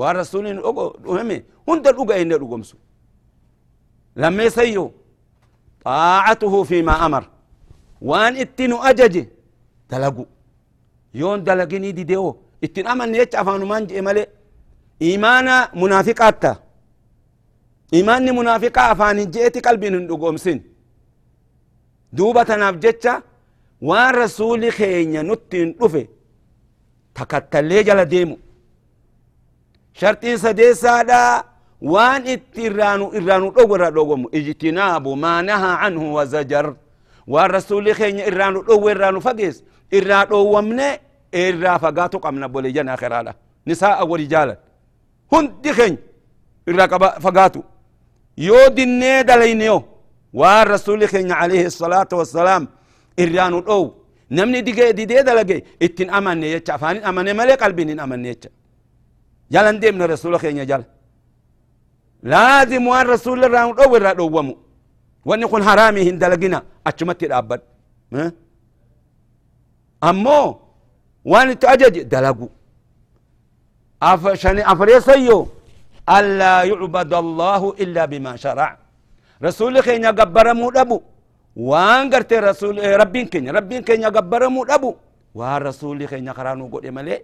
ورسول 0.00 0.44
أمي 1.22 1.38
هند 1.68 1.86
الأوغا 1.92 2.14
إن 2.22 2.32
الأوغمسو 2.38 2.76
لما 4.22 4.42
يسيو 4.48 4.86
طاعته 5.84 6.54
فيما 6.70 6.94
أمر 7.06 7.24
وان 8.08 8.32
اتنو 8.42 8.76
أجج 8.90 9.14
دلقو 9.90 10.24
يون 11.20 11.38
دلقني 11.46 11.90
دي 11.98 12.04
ديو 12.10 12.24
اتن 12.64 12.86
أمن 12.92 13.14
يتش 13.20 13.34
أفانو 13.40 13.66
مانج 13.72 13.88
إمالي 14.00 14.24
إيمانا 15.06 15.56
منافقات 15.82 16.44
إيمان 17.96 18.26
منافقا 18.38 18.82
أفان 18.92 19.18
جئتي 19.34 19.60
قلبي 19.66 19.88
نندقومسين 19.94 20.58
دوبة 22.16 22.50
نفجتش 22.62 23.04
وان 23.88 24.14
رسول 24.22 24.62
خينيا 24.78 25.22
نتين 25.28 25.68
رفي 25.82 26.04
تكتلي 27.16 27.78
جل 27.88 28.00
ديمو 28.12 28.36
shartiin 30.00 30.38
sadeessaadha 30.38 31.44
waan 31.92 32.26
itti 32.34 32.62
irraanu 32.68 33.06
irraanu 33.18 33.50
dhogu 33.56 33.74
irraa 33.76 33.90
dhogomu 33.96 34.26
ijtinaabu 34.38 35.16
maa 35.16 35.42
nahaa 35.42 35.78
anhu 35.86 36.14
wazajar 36.14 36.66
waan 37.32 37.50
rasuli 37.50 37.94
keenya 37.94 38.24
irraanu 38.30 38.62
dhogu 38.68 38.86
irraanu 38.90 39.20
fagees 39.26 39.56
irraa 39.98 40.24
dhoowwamne 40.30 40.88
irraa 41.32 41.78
fagaatu 41.84 42.16
qabna 42.24 42.48
bole 42.48 42.72
jan 42.76 42.88
akhiraadha 42.94 43.32
nisaa 43.66 44.04
wali 44.10 44.26
jaalan 44.32 44.56
hundi 45.32 45.70
keenya 45.78 45.98
irraa 46.70 46.88
fagaatu 47.26 47.60
yoo 48.36 48.68
dinnee 48.76 49.24
dalayneyo 49.24 49.78
waan 50.40 50.66
rasuli 50.68 51.06
keenya 51.08 51.36
alayhi 51.38 51.70
salaatu 51.70 52.14
wassalaam 52.20 52.66
irraanu 53.16 53.60
dhowu 53.68 53.86
namni 54.30 54.62
didee 54.98 55.22
dalage 55.28 55.64
ittin 55.80 56.10
amanne 56.10 56.46
jecha 56.54 56.74
afaanin 56.74 57.02
amane 57.04 57.32
malee 57.40 57.56
qalbiin 57.62 57.88
hin 57.88 58.00
amanne 58.06 58.28
jecha 58.34 58.50
جلن 59.54 59.76
ديمنا 59.82 60.04
رسول 60.14 60.32
خينيا 60.42 60.64
جل 60.70 60.82
لازم 62.32 62.84
وان 62.90 63.06
رسول 63.14 63.38
الرام 63.44 63.70
دو 63.78 63.84
ورا 63.92 64.12
دومو 64.18 64.54
وان 65.28 65.38
يكون 65.44 65.62
حرامي 65.68 66.00
هندلغنا 66.08 66.58
اچمت 66.88 67.20
الابد 67.28 67.60
امو 70.10 70.40
وان 71.32 71.48
تأجج 71.62 71.96
دلغو 72.12 72.48
افشني 74.12 74.62
افريسيو 74.72 75.38
الا 76.18 76.52
يعبد 76.70 77.12
الله 77.24 77.62
الا 77.82 78.02
بما 78.12 78.32
شرع 78.44 78.68
رسول 79.46 79.74
خينيا 79.86 80.10
قبر 80.18 80.46
مو 80.60 80.68
دبو 80.76 80.98
وان 81.70 82.04
قرت 82.12 82.32
رسول 82.48 82.76
ربين 83.02 83.26
كينيا 83.32 83.52
ربين 83.58 83.82
كينيا 83.88 84.08
قبر 84.16 84.42
مو 84.54 84.62
أبو 84.76 84.90
وان 85.38 85.58
رسول 85.68 85.98
كينيا 86.10 86.32
قرانو 86.38 86.64
قد 86.72 86.86
ملي 86.96 87.16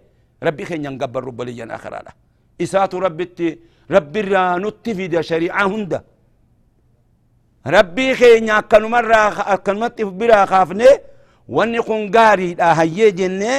ربي 0.47 0.65
كينيا 0.69 0.91
قبر 1.01 1.25
رب 1.29 1.41
ليا 1.47 1.67
آخر 1.77 1.93
على 1.99 2.13
إسات 2.65 2.93
ربي 2.95 3.59
ربي 3.91 4.21
رانوتي 4.21 4.91
في 4.97 5.23
شريعة 5.31 5.65
هندا. 5.73 6.01
ربي 7.77 8.07
كينيا 8.21 8.61
كانوا 8.71 8.89
مرة 8.97 9.55
كلمة 9.67 9.97
برا 10.19 10.41
خافني 10.51 10.91
واني 11.49 11.81
كون 11.87 12.03
غاري 12.17 12.55
دا 12.55 12.69
هيي 12.81 13.11
جنة 13.19 13.55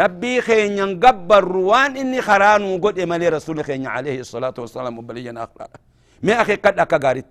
ربي 0.00 0.40
خينيا 0.46 0.86
قبر 1.04 1.56
وان 1.70 1.96
إني 2.02 2.20
خرانو 2.26 2.70
قد 2.84 3.00
ملي 3.10 3.28
رسول 3.36 3.62
كينيا 3.68 3.88
عليه 3.88 4.18
الصلاة 4.24 4.56
والسلام 4.62 4.96
بليا 5.08 5.32
آخر 5.44 5.58
على 5.64 5.78
ما 6.26 6.32
أخي 6.42 6.54
قد 6.64 6.78
أكا 6.84 6.98
غارت 7.04 7.30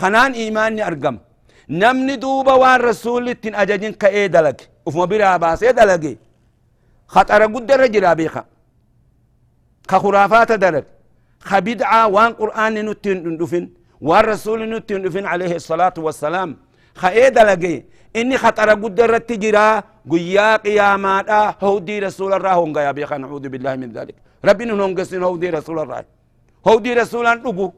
خنان 0.00 0.32
إيماني 0.32 0.86
أرقم. 0.86 1.18
namni 1.70 2.18
duuba 2.22 2.58
waan 2.58 2.80
rasuulli 2.82 3.30
ittiin 3.30 3.54
ajajin 3.54 3.94
ka'ee 3.94 4.26
dalage 4.34 4.64
ufuma 4.86 5.06
biraa 5.06 5.38
baasee 5.38 5.72
dalage 5.72 6.18
jira 7.92 8.14
beeka 8.14 8.44
ka 9.86 9.98
khuraafaata 10.00 10.58
dalage 10.58 10.88
ka 11.48 11.60
bid'aa 11.60 12.08
waan 12.08 12.34
qur'aanni 12.34 12.82
nutti 12.82 13.08
hin 13.08 13.38
dhufin 13.38 13.64
waan 14.00 14.24
rasuulli 14.24 14.66
nutti 14.66 14.94
hin 14.94 15.02
dhufin 15.02 15.26
alayhi 15.26 15.60
salaatu 15.60 16.04
wassalaam 16.04 16.56
ka'ee 17.00 17.30
dalage 17.30 17.84
inni 18.14 18.36
khaxara 18.36 18.74
guddarratti 18.76 19.36
jira 19.38 19.82
guyyaa 20.06 20.58
qiyaamaadha 20.58 21.54
howdii 21.60 22.00
rasuularraa 22.00 22.54
hongaya 22.54 22.92
beeka 22.92 23.18
nacuudu 23.18 23.50
billahi 23.50 23.78
min 23.78 23.92
dhalik 23.92 24.16
rabbiin 24.44 24.70
hin 24.70 24.80
hongesin 24.80 25.22
howdii 25.22 25.50
rasuularraa 25.50 26.02
howdii 26.66 26.94
rasuulaan 26.94 27.42
dhugu 27.42 27.72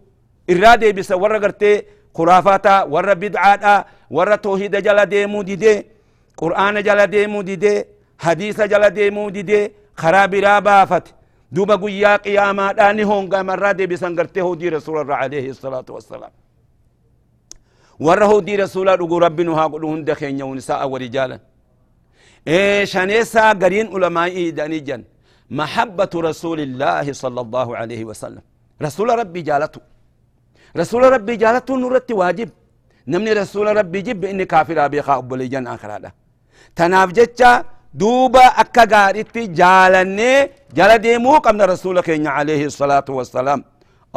irraa 0.48 0.76
deebisa 0.76 1.16
warra 1.16 1.38
gartee 1.40 1.76
خرافاتا 2.16 2.82
ور 2.92 3.14
بدعاتا 3.14 3.84
ور 4.10 4.36
توحيد 4.36 4.76
جلا 4.76 5.04
ديمو 5.04 5.42
ديدي 5.42 5.74
قرآن 6.36 6.82
جلا 6.82 7.04
ديمو 7.04 7.40
ديدي 7.42 7.84
حديث 8.18 8.60
جلا 8.60 8.88
ديمو 8.88 9.30
ديدي 9.30 9.72
خراب 10.02 10.34
رابافت 10.34 11.06
دوبا 11.52 11.76
قيا 11.82 12.16
قياما 12.16 12.72
داني 12.72 13.04
هونغا 13.04 13.42
مرة 13.42 13.72
دي 13.72 13.86
بسنگرته 13.86 14.40
هو 14.40 14.54
دي 14.54 14.68
رسول 14.68 14.96
الله 15.00 15.14
عليه 15.14 15.46
الصلاة 15.54 15.88
والسلام 15.94 16.32
ور 18.06 18.40
دي 18.40 18.56
رسول 18.56 18.88
الله 18.88 19.18
ربنا 19.26 19.52
ها 19.58 19.66
قلو 19.72 19.88
هند 19.94 20.12
خينيا 20.20 20.44
ونساء 20.44 20.88
ورجالا 20.92 21.38
إيه 22.48 22.84
شانيسا 22.92 23.52
قرين 23.62 23.86
علماء 23.94 24.34
داني 24.58 24.80
جن 24.88 25.02
محبة 25.60 26.12
رسول 26.14 26.58
الله 26.66 27.06
صلى 27.22 27.40
الله 27.44 27.68
عليه 27.80 28.02
وسلم 28.10 28.42
رسول 28.86 29.08
ربي 29.20 29.40
جالته 29.48 29.80
رسول 30.80 31.02
ربي 31.14 31.34
جالته 31.42 31.72
نورت 31.82 32.10
واجب 32.20 32.50
نمني 33.10 33.32
رسول 33.42 33.66
ربي 33.80 34.00
جب 34.06 34.24
إني 34.24 34.44
كافر 34.52 34.84
أبي 34.84 35.02
خاب 35.06 35.28
جن 35.52 35.66
آخر 35.74 35.90
هذا 35.96 36.10
تناف 36.76 37.08
جتشا 37.18 37.50
دوبا 37.94 38.46
أكا 38.62 38.84
غارتي 38.92 39.46
جالني 39.46 40.32
جال 40.76 40.92
ديمو 41.04 41.36
قمنا 41.44 41.64
رسولك 41.64 42.08
عليه 42.36 42.62
الصلاة 42.70 43.08
والسلام 43.18 43.60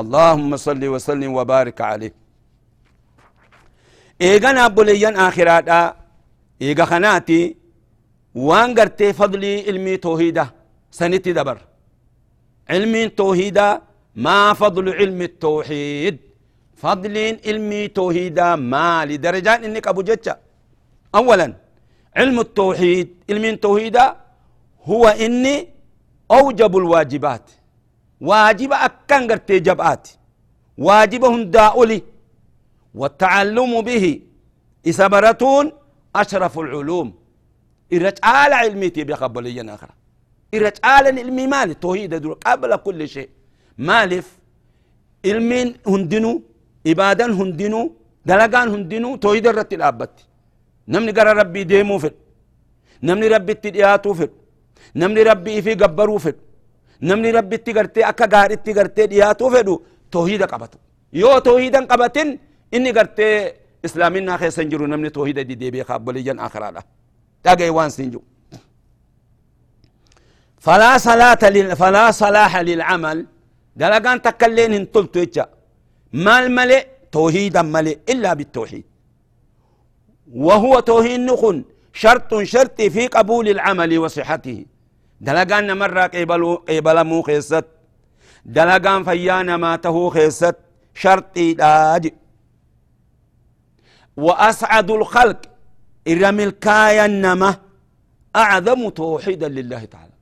اللهم 0.01 0.51
صل 0.67 0.83
وسلم 0.93 1.31
وبارك 1.37 1.81
عليه 1.89 2.13
إيغان 4.21 4.57
أبوليجان 4.57 5.15
آخر 5.27 5.47
هذا 5.55 5.79
إيغا 6.61 6.85
خناتي 6.91 7.41
وان 8.47 8.69
قرتي 8.77 9.07
فضلي 9.19 9.53
علمي 9.67 9.97
توحيدة 9.97 10.45
سنتي 10.99 11.31
دبر 11.37 11.57
علمي 12.73 13.03
توحيدة 13.21 13.67
ما 14.25 14.53
فضل 14.61 14.85
علم 14.99 15.21
التوحيد 15.21 16.15
فضل 16.83 17.15
علمي 17.47 17.87
توحيدا 17.99 18.55
ما 18.55 19.05
لدرجات 19.09 19.59
انك 19.67 19.87
ابو 19.87 20.01
جتة 20.09 20.35
اولا 21.15 21.64
علم 22.17 22.39
التوحيد. 22.39 23.07
علم 23.29 23.45
التوحيدا 23.45 24.05
هو 24.83 25.03
إني 25.07 25.55
أوجب 26.31 26.77
الواجبات. 26.77 27.45
واجب 28.21 28.71
اكن 28.73 29.21
قرتي 29.31 29.59
جبات. 29.59 30.09
واجب 30.77 31.25
هنداؤلي 31.25 32.01
والتعلم 32.95 33.81
به 33.81 34.05
إسبرتون 34.89 35.65
أشرف 36.15 36.59
العلوم. 36.59 37.07
إرجال 37.93 38.51
علمي 38.61 38.89
تبي 38.89 39.13
قبليا 39.13 39.63
آخر 39.75 39.89
إرجال 40.53 41.05
علمي 41.19 41.47
مالي. 41.47 41.73
توحيد 41.73 42.13
قبل 42.47 42.75
كل 42.75 42.99
شيء. 43.15 43.29
مالف. 43.77 44.27
علمين 45.25 45.67
هندنو. 45.87 46.41
ibaadan 46.85 47.31
hundinuu 47.39 47.85
dalagaan 48.29 48.69
hundinuu 48.73 49.17
toohida 49.23 49.49
irratti 49.53 49.75
dhaabbatti 49.81 50.23
namni 50.93 51.11
gara 51.17 51.33
rabbii 51.41 51.65
deemuu 51.71 51.99
fedhu 52.03 52.19
namni 53.07 53.27
rabbitti 53.35 53.69
dhiyaatuu 53.75 54.13
fedhu 54.19 54.35
namni 55.01 55.21
rabbii 55.29 55.55
ifii 55.59 55.75
gabbaruu 55.83 56.19
fedhu 56.25 56.41
namni 57.09 57.31
rabbitti 57.37 57.71
gartee 57.77 58.03
akka 58.11 58.25
gaaritti 58.33 58.71
gartee 58.77 59.07
dhiyaatuu 59.11 59.49
fedhu 59.55 59.75
toohida 60.13 60.47
qabatu 60.53 60.77
yoo 61.21 61.37
toohidan 61.47 61.85
qabatin 61.91 62.29
inni 62.75 62.91
gartee 62.97 63.35
islaaminaa 63.87 64.37
keessa 64.41 64.61
hin 64.61 64.69
jiru 64.71 64.87
namni 64.93 65.09
toohida 65.17 65.41
dideebi'e 65.49 65.83
kaabboliyyan 65.89 66.39
akaraadha 66.47 66.81
dhagaye 67.45 67.71
waan 67.79 67.91
sin 67.97 68.09
jiru 68.13 68.23
فلا 70.65 70.97
صلاة 70.97 71.43
لل... 71.55 71.75
فلا 71.81 72.05
صلاح 72.23 72.51
للعمل 72.69 73.17
دلقان 73.81 74.17
تكلين 74.27 74.73
هنتلتو 74.77 75.43
مال 76.25 76.45
ملئ 76.57 76.81
توحيدا 77.15 77.61
ملئ 77.75 77.95
إلا 78.11 78.31
بالتوحيد 78.37 78.85
وهو 80.31 80.79
توحيد 80.79 81.19
نخن 81.19 81.63
شرط 81.93 82.43
شرط 82.43 82.81
في 82.81 83.07
قبول 83.07 83.49
العمل 83.49 83.97
وصحته. 83.99 84.65
دلقان 85.21 85.77
مرة 85.77 86.01
قبل 86.67 87.03
مو 87.03 87.21
خيست. 87.21 87.65
دلقان 88.45 89.03
فيانا 89.03 89.57
ما 89.57 89.75
تهو 89.75 90.09
خيست. 90.09 90.55
شرطي 90.93 91.53
داج 91.53 92.13
وأسعد 94.17 94.91
الخلق 94.91 95.41
إرم 96.07 96.39
الكايا 96.39 97.07
نما 97.07 97.55
أعظم 98.35 98.89
توحيدا 98.89 99.47
لله 99.47 99.85
تعالى. 99.85 100.15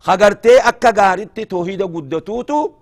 خقرتي 0.00 0.58
أكا 0.58 0.90
قارتي 0.90 1.44
توحيدا 1.44 1.84
قدتوتو 1.84 2.72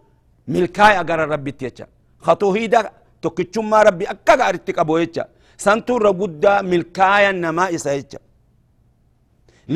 ملكايا 0.48 1.02
قرر 1.02 1.28
ربي 1.28 1.50
تيتشا 1.50 1.86
خطوهيدا 2.20 2.90
ما 3.56 3.82
ربي 3.82 4.04
أكا 4.04 4.34
غارتك 4.34 4.78
أبو 4.78 4.98
يجا 5.62 5.74
سنتو 5.74 5.96
رقودا 5.96 6.54
ملكايا 6.70 7.32
نما 7.32 7.74
إسا 7.74 7.92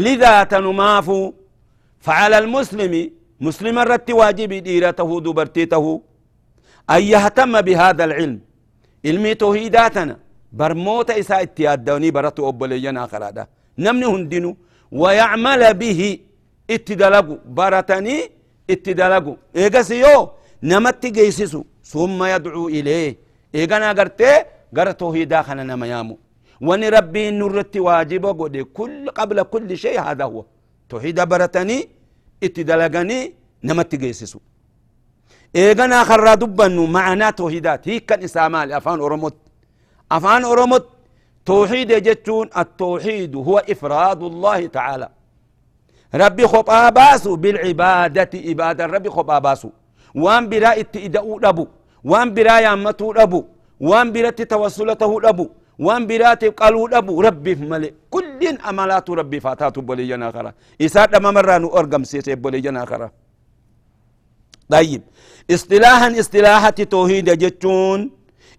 لذا 0.04 0.34
تنمافو 0.52 1.20
فعلى 2.06 2.38
المسلم 2.38 2.92
مسلم 3.46 3.76
الرت 3.78 4.08
واجب 4.10 4.52
ديرته 4.66 5.10
دبرتيته 5.26 5.86
أن 6.94 7.02
يهتم 7.12 7.52
بهذا 7.66 8.04
العلم. 8.08 8.40
علمي 9.06 9.34
توهيداتنا 9.34 10.16
برموت 10.58 11.10
إساء 11.10 11.42
اتيادوني 11.42 12.10
براتو 12.16 12.48
أبولينا 12.48 13.02
خرادا 13.12 13.44
نمني 13.78 14.06
هندنو. 14.14 14.56
ويعمل 15.00 15.62
به 15.80 16.00
اتدلقو. 16.74 17.36
برتني 17.58 18.16
اتدلقو. 18.72 19.32
إيقاسيو 19.56 20.18
نمت 20.70 21.02
جيسسو 21.16 21.62
ثم 21.92 22.18
يدعو 22.34 22.64
إليه. 22.76 23.16
إيغانا 23.54 23.90
قرتي 23.98 24.32
قرى 24.76 24.92
توحيدا 25.02 25.38
خنا 25.46 25.62
نما 25.70 25.86
يامو 25.92 26.16
وني 26.68 26.88
ربي 26.96 27.30
نرت 27.30 27.74
واجب 27.86 28.24
قد 28.40 28.56
كل 28.78 29.10
قبل 29.18 29.38
كل 29.52 29.68
شيء 29.84 29.98
هذا 30.00 30.24
هو 30.24 30.44
توحيدا 30.90 31.24
برتني 31.30 31.78
اتدلغني 32.44 33.18
نما 33.66 33.82
تجيسسو 33.90 34.40
إيغانا 35.56 36.04
خرا 36.08 36.34
دبنو 36.42 36.86
معنا 36.86 37.30
توحيدات 37.30 37.88
هي 37.88 38.00
كان 38.08 38.22
إسامال 38.28 38.72
أفان 38.78 39.00
أرمت 39.00 39.34
أفان 40.12 40.44
أرمت 40.44 40.84
توحيد 41.46 41.90
جتون 42.06 42.46
التوحيد 42.62 43.36
هو 43.36 43.56
إفراد 43.58 44.22
الله 44.22 44.66
تعالى 44.66 45.08
ربي 46.14 46.46
خطا 46.46 46.88
باسو 46.98 47.36
بالعبادة 47.36 48.30
إبادة 48.50 48.86
ربي 48.86 49.10
خطا 49.16 49.38
باسو 49.38 49.70
وان 50.14 50.48
برا 50.50 50.80
اتئدأو 50.80 51.38
دبو 51.44 51.66
وان 52.04 52.34
برا 52.34 52.58
يامتو 52.66 53.12
دبو 53.12 53.44
وان 53.80 54.12
برا 54.12 54.30
توسلته 54.30 55.20
دبو 55.20 55.46
وان 55.78 56.06
برا 56.06 56.34
تقالو 56.34 56.88
دبو 56.88 57.20
ربي 57.20 57.54
ملي 57.54 57.94
كل 58.10 58.58
أمالات 58.68 59.10
ربي 59.10 59.40
فاتاتو 59.40 59.80
بلينا 59.80 60.30
خرا 60.30 60.52
إساد 60.80 61.16
ما 61.16 61.30
مرانو 61.30 61.68
أرقم 61.78 62.04
سيسي 62.04 62.34
بلينا 62.34 62.84
خرا 62.84 63.10
طيب. 64.68 65.02
اصطلاحا 65.50 66.20
اصطلاحة 66.20 66.70
توحيد 66.70 67.30
جتون 67.30 68.10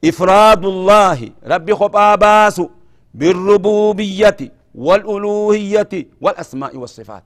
إفراد 0.05 0.65
الله. 0.65 1.29
ربي 1.45 1.75
خبا 1.75 2.15
باسو 2.15 2.69
بالربوبية 3.13 4.37
والألوهية 4.75 5.93
والأسماء 6.21 6.77
والصفات. 6.77 7.23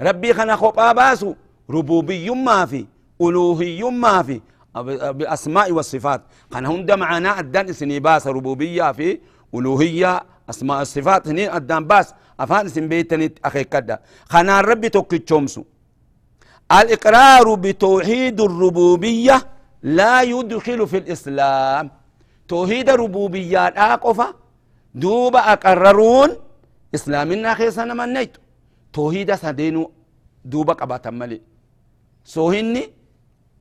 ربي 0.00 0.34
خنا 0.34 0.56
خبا 0.56 0.92
باسو 0.92 1.34
ربوبي 1.70 2.30
ما 2.30 2.66
في. 2.66 2.86
ألوهي 3.20 3.82
ما 3.82 4.22
في. 4.22 4.40
بالأسماء 4.74 5.72
والصفات. 5.72 6.22
قال 6.52 6.66
هند 6.66 6.90
معنا 6.90 7.40
الدن 7.40 7.72
سنباس 7.72 8.26
ربوبية 8.26 8.92
في 8.92 9.20
ألوهية. 9.54 10.22
أسماء 10.50 10.82
الصفات 10.82 11.28
هنين 11.28 11.50
أدان 11.50 11.86
باس. 11.86 12.14
أفان 12.40 12.68
سن 12.68 12.88
بيتني 12.88 13.34
أخي 13.44 13.64
كدا 13.64 13.98
خنا 14.28 14.60
ربي 14.60 14.88
توكي 14.88 15.18
تشومسو. 15.18 15.64
الإقرار 16.72 17.54
بتوحيد 17.54 18.40
الربوبية 18.40 19.36
لا 19.82 20.22
يدخل 20.22 20.86
في 20.86 20.98
الإسلام. 20.98 21.90
توحيد 22.48 22.88
الربوبية 22.88 23.66
أقفا 23.66 24.34
دوبا 24.94 25.40
أقررون 25.52 26.30
إسلامنا 26.94 27.54
خيسنا 27.54 27.94
من 27.94 28.12
نيت 28.12 28.36
توحيد 28.92 29.34
سدينو 29.34 29.90
دوبا 30.44 30.72
قباتا 30.72 31.10
ملي 31.10 31.40
سوهني 32.24 32.90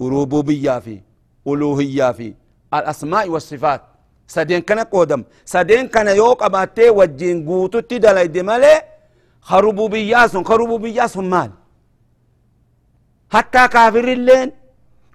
ربوبية 0.01 0.79
في 0.79 0.99
ألوهية 1.47 2.11
في 2.11 2.33
الأسماء 2.73 3.29
والصفات 3.29 3.81
سدين 4.27 4.61
كان 4.61 4.79
قودم 4.79 5.23
سدين 5.45 5.87
كان 5.87 6.07
يوق 6.07 6.43
أباتي 6.43 6.89
وجين 6.89 7.37
قوتو 7.47 7.79
تدلي 7.79 8.27
دمالي 8.27 8.73
خربوبية 9.41 11.07
سن 11.07 11.25
مال 11.29 11.51
حتى 13.33 13.67
كافر 13.67 14.07
اللين 14.17 14.51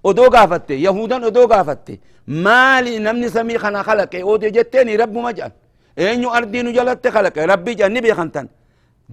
odoo 0.09 0.31
gaafatte 0.31 0.75
yahudan 0.87 1.23
odoo 1.29 1.47
gaafatte 1.53 1.95
maali 2.45 2.93
namni 3.07 3.29
samii 3.37 3.59
kana 3.62 3.81
kalaqe 3.88 4.19
oode 4.31 4.49
jetteeni 4.57 4.97
rabbuma 5.03 5.31
jedhan 5.37 5.53
eenyu 5.97 6.29
ardiinu 6.38 6.71
jalatte 6.77 7.09
kalaqe 7.17 7.41
rabbii 7.53 7.75
jedhanni 7.79 8.01
beekantan 8.07 8.47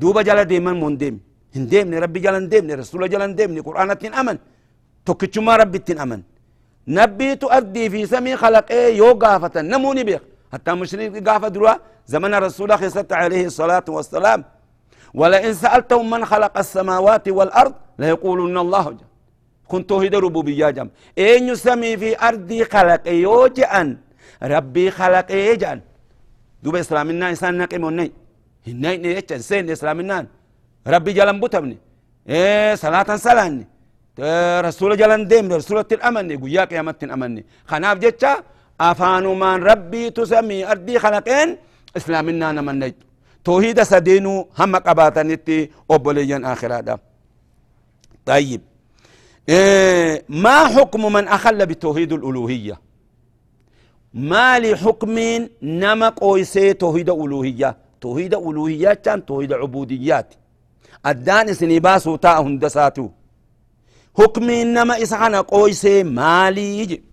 duuba 0.02 0.22
jala 0.28 0.44
deeman 0.52 0.78
mon 0.82 0.94
deemne 1.02 1.20
hin 1.56 1.64
deemne 1.72 1.96
rabbi 2.04 2.20
jala 2.26 2.38
hin 2.40 2.50
deemne 2.54 2.74
rasula 2.82 3.06
jala 3.12 3.26
hin 3.28 3.36
deemne 3.40 3.62
qur'aanatti 3.68 4.06
hin 4.08 4.14
aman 4.22 4.38
tokkichummaa 5.06 5.58
rabbitti 5.62 5.92
hin 5.94 6.02
aman 6.06 6.22
nabbiitu 6.98 7.46
ardii 7.58 7.90
fi 7.94 8.08
samii 8.14 8.36
kalaqee 8.44 8.86
yoo 9.02 9.14
gaafatan 9.24 9.66
namuu 9.72 9.94
ni 9.98 10.04
beeka 10.04 10.26
hattaa 10.52 10.76
mushriqi 10.82 11.22
gaafa 11.28 11.50
dura 11.56 11.74
zamana 12.14 12.40
rasula 12.40 12.78
keessatti 12.82 13.14
alayhi 13.14 13.52
salaatu 13.52 13.92
wassalaam 13.98 14.44
ولئن 15.22 15.54
سألتهم 15.54 16.10
من 16.10 16.26
خلق 16.26 16.58
السماوات 16.58 17.26
والأرض 17.38 17.74
ليقولن 18.00 18.58
الله 18.58 18.86
جل 18.92 19.08
كن 19.68 19.82
توحيد 19.88 20.16
ربوبية 20.16 20.70
جم 20.70 20.90
أين 21.18 21.48
يسمي 21.50 21.98
في 22.02 22.10
أرضي 22.28 22.60
خلق 22.74 23.04
يوجأن 23.08 23.88
ربي 24.54 24.86
خلق 24.92 25.28
يجأن 25.32 25.80
دوب 26.64 26.76
إسلامنا 26.84 27.26
إنسان 27.30 27.54
نقيم 27.58 27.84
وني 27.88 28.12
هناي 28.68 28.96
نيجان 29.04 29.40
سين 29.50 29.70
إسلامنا 29.76 30.18
ربي 30.94 31.12
جلن 31.18 31.40
بوتمني 31.40 31.78
إيه 32.30 32.76
صلاة 32.84 33.10
سلاني 33.16 33.66
رسول 34.20 34.98
جلن 34.98 35.28
ديم 35.28 35.54
رسول 35.54 35.86
الأمن 35.92 36.38
قويا 36.40 36.64
قيامة 36.66 36.96
أمني 37.04 37.46
خناف 37.68 37.98
جتشا 37.98 38.44
أفانو 38.82 39.36
من 39.36 39.64
ربي 39.64 40.10
تسمي 40.10 40.72
أرضي 40.72 41.00
خلقين 41.00 41.58
إسلامنا 41.98 42.52
نمني 42.52 42.96
توحيد 43.44 43.84
سدينو 43.84 44.48
هم 44.60 44.76
قباتنتي 44.76 45.70
أبوليا 45.92 46.42
آخرادا 46.54 46.98
طيب 48.26 48.62
إيه 49.50 50.24
ما 50.30 50.58
حكم 50.68 51.14
من 51.14 51.28
أخل 51.28 51.66
بتوحيد 51.66 52.14
الألوهية 52.14 52.80
ما 54.14 54.60
لحكم 54.60 55.16
نما 55.62 56.10
قويسي 56.10 56.74
توحيد 56.74 57.10
ألوهية 57.10 57.78
توحيد 58.02 58.34
ألوهية 58.36 58.94
كان 58.94 59.26
توحيد 59.26 59.54
عبوديات 59.54 60.34
الدان 61.06 61.54
سنباسو 61.54 62.16
تا 62.16 62.40
هندساتو 62.40 63.10
حكم 64.18 64.52
نما 64.52 65.04
إسحنا 65.04 65.42
قويسي 65.42 66.04
مالي 66.04 66.80
يجي 66.80 67.04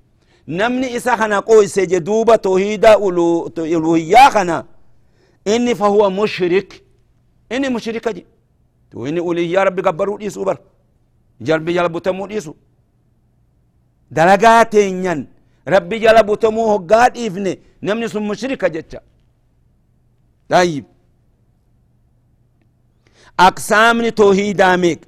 نمني 0.48 0.96
إسحنا 0.96 1.38
قويسي 1.38 1.86
جدوبة 1.86 2.36
توحيد 2.36 2.84
ألوهية 3.58 4.28
خنا 4.34 4.66
إني 5.46 5.74
فهو 5.74 6.10
مشرك 6.10 6.70
إني 7.52 7.68
مشرك 7.68 8.08
جي 8.08 8.26
تو 8.90 9.06
إني 9.06 9.20
ألوهية 9.20 9.62
ربي 9.62 9.82
قبروا 9.82 10.18
لي 10.18 10.30
سوبر 10.30 10.58
jalbi 11.42 11.72
jala 11.74 11.88
butamuu 11.88 12.26
dhiisu. 12.30 12.56
Dalagaa 14.10 14.64
teenyan 14.64 15.26
rabbi 15.66 15.98
jala 16.00 16.22
butamuu 16.22 16.66
hoggaa 16.72 17.08
dhiifne 17.14 17.58
namni 17.82 18.08
sun 18.08 18.24
mushrika 18.24 18.68
jecha. 18.70 19.00
طيب 20.48 20.84
أقسام 23.40 24.08
توحيد 24.08 24.62
ميك 24.62 25.00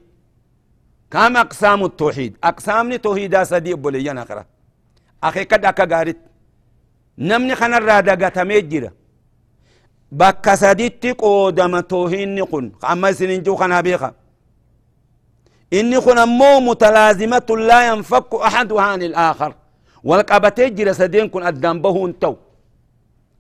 كم 1.15 1.37
أقسام 1.37 1.85
التوحيد. 1.85 2.33
أقسام 2.45 2.97
توحيد 2.97 3.43
سدي 3.43 3.75
بوليان 3.75 4.19
أخرى 4.19 4.45
أخي 5.25 5.45
قد 5.51 5.65
أكا 5.65 5.85
غارت 5.93 6.17
نمني 7.19 7.55
خنا 7.55 7.79
الرادا 7.79 8.15
قتميت 8.27 8.65
جرا 8.65 8.91
بكا 10.13 10.55
سديتي 10.63 11.13
قودم 11.13 11.81
توحيد 11.81 12.29
نقن 12.29 12.73
أما 12.93 13.13
سنين 13.13 13.43
جو 13.43 13.57
خنا 13.57 13.81
بيخا. 13.81 14.11
إني 15.73 16.01
خنا 16.01 16.25
مو 16.25 16.61
متلازمة 16.61 17.49
لا 17.71 17.89
ينفك 17.89 18.35
أحدها 18.35 18.83
عن 18.83 19.03
الآخر. 19.03 19.55
والقبتي 20.05 20.71
جرى 20.71 20.93
سدين 20.95 21.29
كن 21.29 21.43
أدان 21.43 21.83
بهون 21.83 22.19
تو 22.19 22.35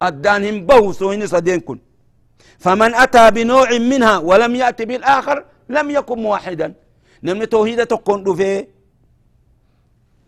أدان 0.02 0.44
هم 0.48 0.66
بهو 0.66 0.92
سدين 1.34 1.60
كن. 1.60 1.78
فمن 2.58 2.94
أتى 2.94 3.30
بنوع 3.30 3.68
منها 3.78 4.18
ولم 4.18 4.54
يأتي 4.54 4.84
بالآخر 4.84 5.44
لم 5.68 5.90
يكن 5.90 6.18
موحدا. 6.18 6.74
نمن 7.24 7.48
توحيد 7.48 7.80
تكون 7.86 8.18
دفي 8.24 8.66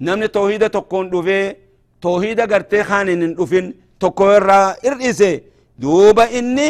نمن 0.01 0.29
توحيد 0.37 0.63
تكون 0.71 1.05
دفي 1.11 1.41
توحيد 2.05 2.41
قرتي 2.53 2.81
خانن 2.89 3.35
دفن 3.39 3.67
تكورا 4.01 4.61
إرئيسي 4.89 5.33
دوبا 5.83 6.25
إني 6.39 6.69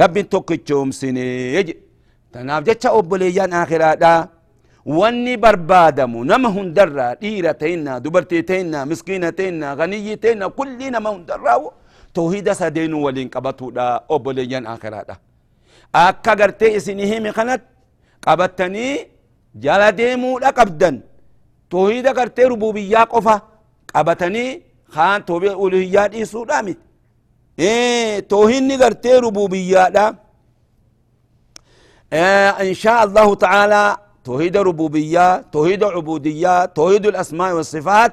رب 0.00 0.16
توكيتشوم 0.32 0.90
سيني 1.00 1.24
يجي 1.56 1.74
تناف 2.32 2.62
جتشا 2.66 2.90
أبوليان 2.98 3.52
آخراتا 3.62 4.14
wanni 4.86 5.34
barbaadamu 5.36 6.22
nama 6.24 6.48
hundarraa 6.48 7.14
dhiira 7.22 7.54
ta'inna 7.62 7.98
dubartii 8.00 8.42
ta'inna 8.50 8.86
miskiina 8.86 9.32
ta'inna 9.38 9.74
ganiyyi 9.80 10.14
ta'inna 10.16 10.46
kulli 10.58 10.90
nama 10.94 11.10
hundarraa 11.10 11.58
tawhida 12.14 12.54
sadeenu 12.54 13.02
waliin 13.04 13.28
qabatudha 13.34 13.86
obboleeyyan 14.08 14.66
akhiraadha 14.74 15.16
akka 15.92 16.36
gartee 16.40 16.70
isinii 16.78 17.06
himi 17.12 17.32
kanat 17.38 17.62
qabattanii 18.26 18.94
jala 19.64 19.88
deemuudha 19.98 20.52
qabdan. 20.58 20.96
Tawhida 21.70 22.12
gartee 22.18 22.48
rububiyyaa 22.52 23.06
qofa 23.06 23.34
qabatanii 23.92 24.50
kaan 24.94 25.24
tawhida 25.28 25.56
uluhiyyaa 25.64 26.08
dhiisuudha 26.12 26.62
miti? 26.62 26.82
Tawhidni 28.28 28.76
gartee 28.76 29.20
rububiyyaadha 29.26 30.06
إن 32.12 32.74
شاء 32.74 33.04
الله 33.04 33.34
تعالى 33.34 33.96
توحيد 34.24 34.56
ربوبية 34.56 35.40
توحيد 35.52 35.84
عبودية 35.84 36.64
توحيد 36.64 37.06
الأسماء 37.06 37.52
والصفات 37.54 38.12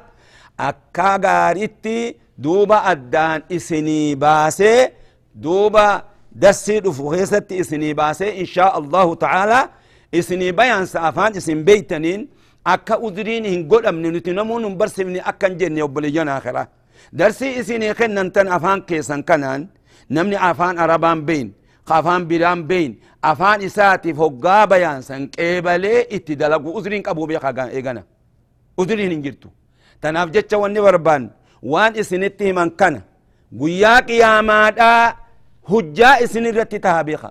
أكا 0.60 1.20
غاريتي 1.26 2.16
دوبا 2.38 2.92
أدان 2.92 3.44
إسني 3.52 4.16
باسي 4.16 4.90
دوبا 5.36 6.04
دسي 6.32 6.80
دفوخيست 6.80 7.52
إسني 7.52 7.94
باسي 7.94 8.42
إن 8.42 8.46
شاء 8.46 8.78
الله 8.80 9.16
تعالى 9.16 9.70
إسني 10.20 10.52
بيان 10.60 10.86
سافان 10.94 11.32
إسن 11.40 11.60
بيتنين 11.68 12.22
أكا 12.74 12.96
أدرين 13.08 13.46
هن 13.54 13.62
قول 13.72 13.84
أمني 13.92 14.10
نتنمون 14.16 14.64
برسمني 14.80 15.20
أكا 15.30 15.48
جنة 15.60 15.84
وبليان 15.86 16.30
آخرة 16.38 16.64
درسي 17.20 17.48
إسني 17.60 17.94
خنن 18.00 18.28
تن 18.36 18.48
أفان 18.58 18.80
كيسان 18.88 19.22
كنان 19.30 19.62
نمني 20.16 20.38
أفان 20.50 20.74
أربان 20.84 21.20
بين 21.28 21.48
خافان 21.90 22.22
بيران 22.30 22.62
بين 22.72 22.92
afaan 23.32 23.62
isaatiif 23.68 24.18
hoggaa 24.24 24.68
bayaansan 24.72 25.22
qeebalee 25.36 26.00
itti 26.16 26.36
dalagu 26.42 26.70
uzriin 26.78 27.04
qabu 27.08 27.28
beekaa 27.30 27.68
eegana 27.78 28.02
uzriin 28.82 29.12
hin 29.16 29.22
jirtu 29.26 29.50
tanaaf 30.02 30.30
jecha 30.36 30.58
wanni 30.64 30.82
barbaan 30.86 31.24
waan 31.74 31.94
isinitti 32.02 32.44
himan 32.50 32.70
kana 32.80 33.00
guyyaa 33.60 34.00
qiyaamaadhaa 34.10 35.04
hujjaa 35.72 36.16
isin 36.26 36.46
irratti 36.52 36.80
taha 36.86 37.04
beeka 37.10 37.30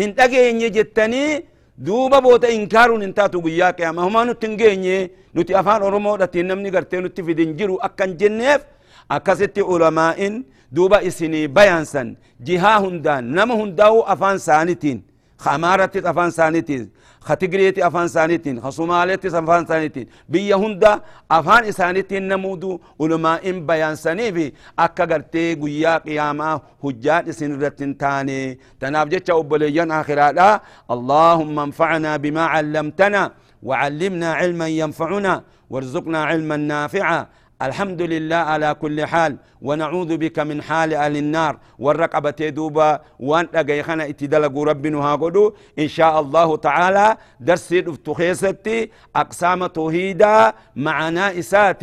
hin 0.00 0.10
dhageenye 0.18 0.68
jettanii 0.76 1.30
boota 1.78 2.48
inkaaruun 2.48 3.02
hin 3.02 3.14
taatu 3.14 3.40
guyyaa 3.40 3.72
qiyaamaa 3.72 4.04
humaa 4.04 4.24
nutti 4.24 4.46
hin 4.46 4.56
geenye 4.56 5.10
nuti 5.34 5.54
afaan 5.54 5.82
oromoodhatiin 5.82 6.46
namni 6.46 6.70
gartee 6.70 7.00
nutti 7.00 7.22
fidin 7.22 7.56
jiru 7.56 7.78
akkan 7.82 8.16
jenneef 8.18 8.62
akkasitti 9.08 9.62
ulamaa'in 9.62 10.44
دوبا 10.72 11.06
إسني 11.08 11.46
بيانسن 11.46 12.08
جها 12.46 12.74
هندان 12.84 13.24
نما 13.36 13.54
هنداو 13.60 14.00
أفان 14.12 14.38
سانتين 14.38 15.02
خمارة 15.38 15.90
أفان 15.96 16.30
سانتين 16.30 16.90
ختقريت 17.20 17.78
أفان 17.78 18.08
سانتين 18.08 18.60
خصومالت 18.60 19.26
أفان 19.26 19.66
سانتين 19.66 20.06
بيا 20.28 20.56
هندا 20.56 21.00
أفان 21.30 21.72
سانتين 21.72 22.28
نمودو 22.28 22.80
علماء 23.00 23.44
بيان 23.68 23.94
سني 23.94 24.32
في 24.32 24.52
أكا 24.78 25.04
قرتي 25.04 25.54
قيا 25.54 25.98
قياما 25.98 26.60
حجات 26.82 27.30
سنرتين 27.30 27.98
تاني. 27.98 28.58
تناف 28.80 29.08
جتش 29.08 29.30
أبليان 29.30 29.90
آخرا 29.90 30.60
اللهم 30.90 31.58
انفعنا 31.58 32.16
بما 32.16 32.44
علمتنا 32.54 33.32
وعلمنا 33.62 34.28
علما 34.40 34.68
ينفعنا 34.68 35.34
وارزقنا 35.70 36.24
علما 36.24 36.56
نافعا. 36.56 37.26
الحمد 37.62 38.02
لله 38.02 38.36
على 38.36 38.74
كل 38.74 39.06
حال 39.06 39.36
ونعوذ 39.62 40.16
بك 40.16 40.38
من 40.38 40.62
حال 40.62 40.94
أهل 40.94 41.16
النار 41.16 41.58
والرقبة 41.78 42.48
دوبا 42.48 43.00
وان 43.20 43.48
أغيخنا 43.54 44.04
اتدلق 44.08 44.58
ربنا 44.58 44.98
هاقودو 44.98 45.54
إن 45.78 45.88
شاء 45.88 46.20
الله 46.20 46.56
تعالى 46.56 47.16
درسي 47.40 47.80
افتخيستي 47.88 48.90
أقسام 49.16 49.66
توحيدا 49.66 50.52
معنا 50.76 51.38
إسات 51.38 51.82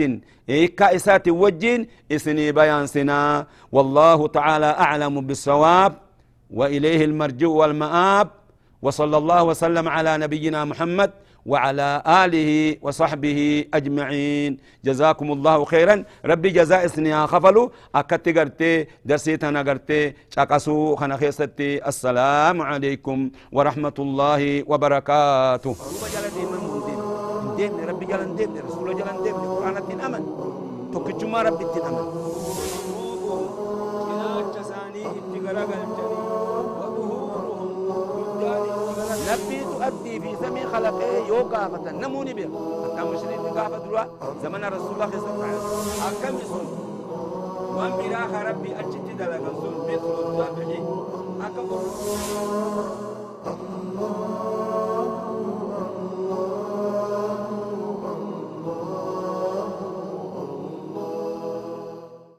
إيكا 0.50 0.96
إسات 0.96 1.28
وجين 1.28 1.88
إسني 2.12 2.52
بيان 2.52 2.88
سنا 2.88 3.48
والله 3.72 4.28
تعالى 4.28 4.66
أعلم 4.66 5.22
بالصواب 5.28 5.94
وإليه 6.50 7.06
المرجو 7.06 7.52
والمآب 7.56 8.28
وصلى 8.82 9.18
الله 9.18 9.44
وسلم 9.44 9.90
على 9.90 10.18
نبينا 10.18 10.66
محمد 10.66 11.12
وعلى 11.46 12.04
آله 12.06 12.78
وصحبه 12.82 13.66
أجمعين. 13.74 14.58
جزاكم 14.86 15.32
الله 15.32 15.66
خيرا. 15.66 16.04
ربي 16.26 16.50
جزاء 16.50 16.86
اسنيا 16.86 17.26
خفلو. 17.26 17.72
أكت 17.96 18.30
قرتي 18.38 18.88
درسيتنا 19.06 19.62
قرتي 19.62 20.14
شاقسو 20.36 20.96
خنا 20.96 21.18
خيستي 21.18 21.88
السلام 21.88 22.62
عليكم 22.62 23.32
ورحمة 23.52 23.98
الله 24.00 24.64
وبركاته. 24.68 25.76
ربي 39.26 39.60
تؤدي 39.64 40.20
خلقه 40.76 41.28
یو 41.28 41.44
کافته 41.44 41.92
نمونی 41.92 42.34
بیا. 42.34 42.48
حتی 42.48 43.02
مشرین 43.10 43.42
کافت 43.54 43.84
رو 43.90 43.98
زمان 44.44 44.64
رسول 44.64 44.94
الله 45.02 45.20
صلی 45.20 45.32
الله 45.34 45.46
علیه 45.46 45.58
وسلم 45.58 46.04
حکم 46.04 46.36
سن. 46.38 46.66
وان 47.76 47.92
بیرا 47.98 48.20
خراب 48.34 48.62
بی 48.62 48.74
اچتی 48.74 49.14
دلگن 49.20 49.54
سن. 49.62 49.88
بیت 49.88 50.02
رو 50.02 50.38
دابعی 50.38 50.78
حکم 51.42 51.60
الله 51.60 51.82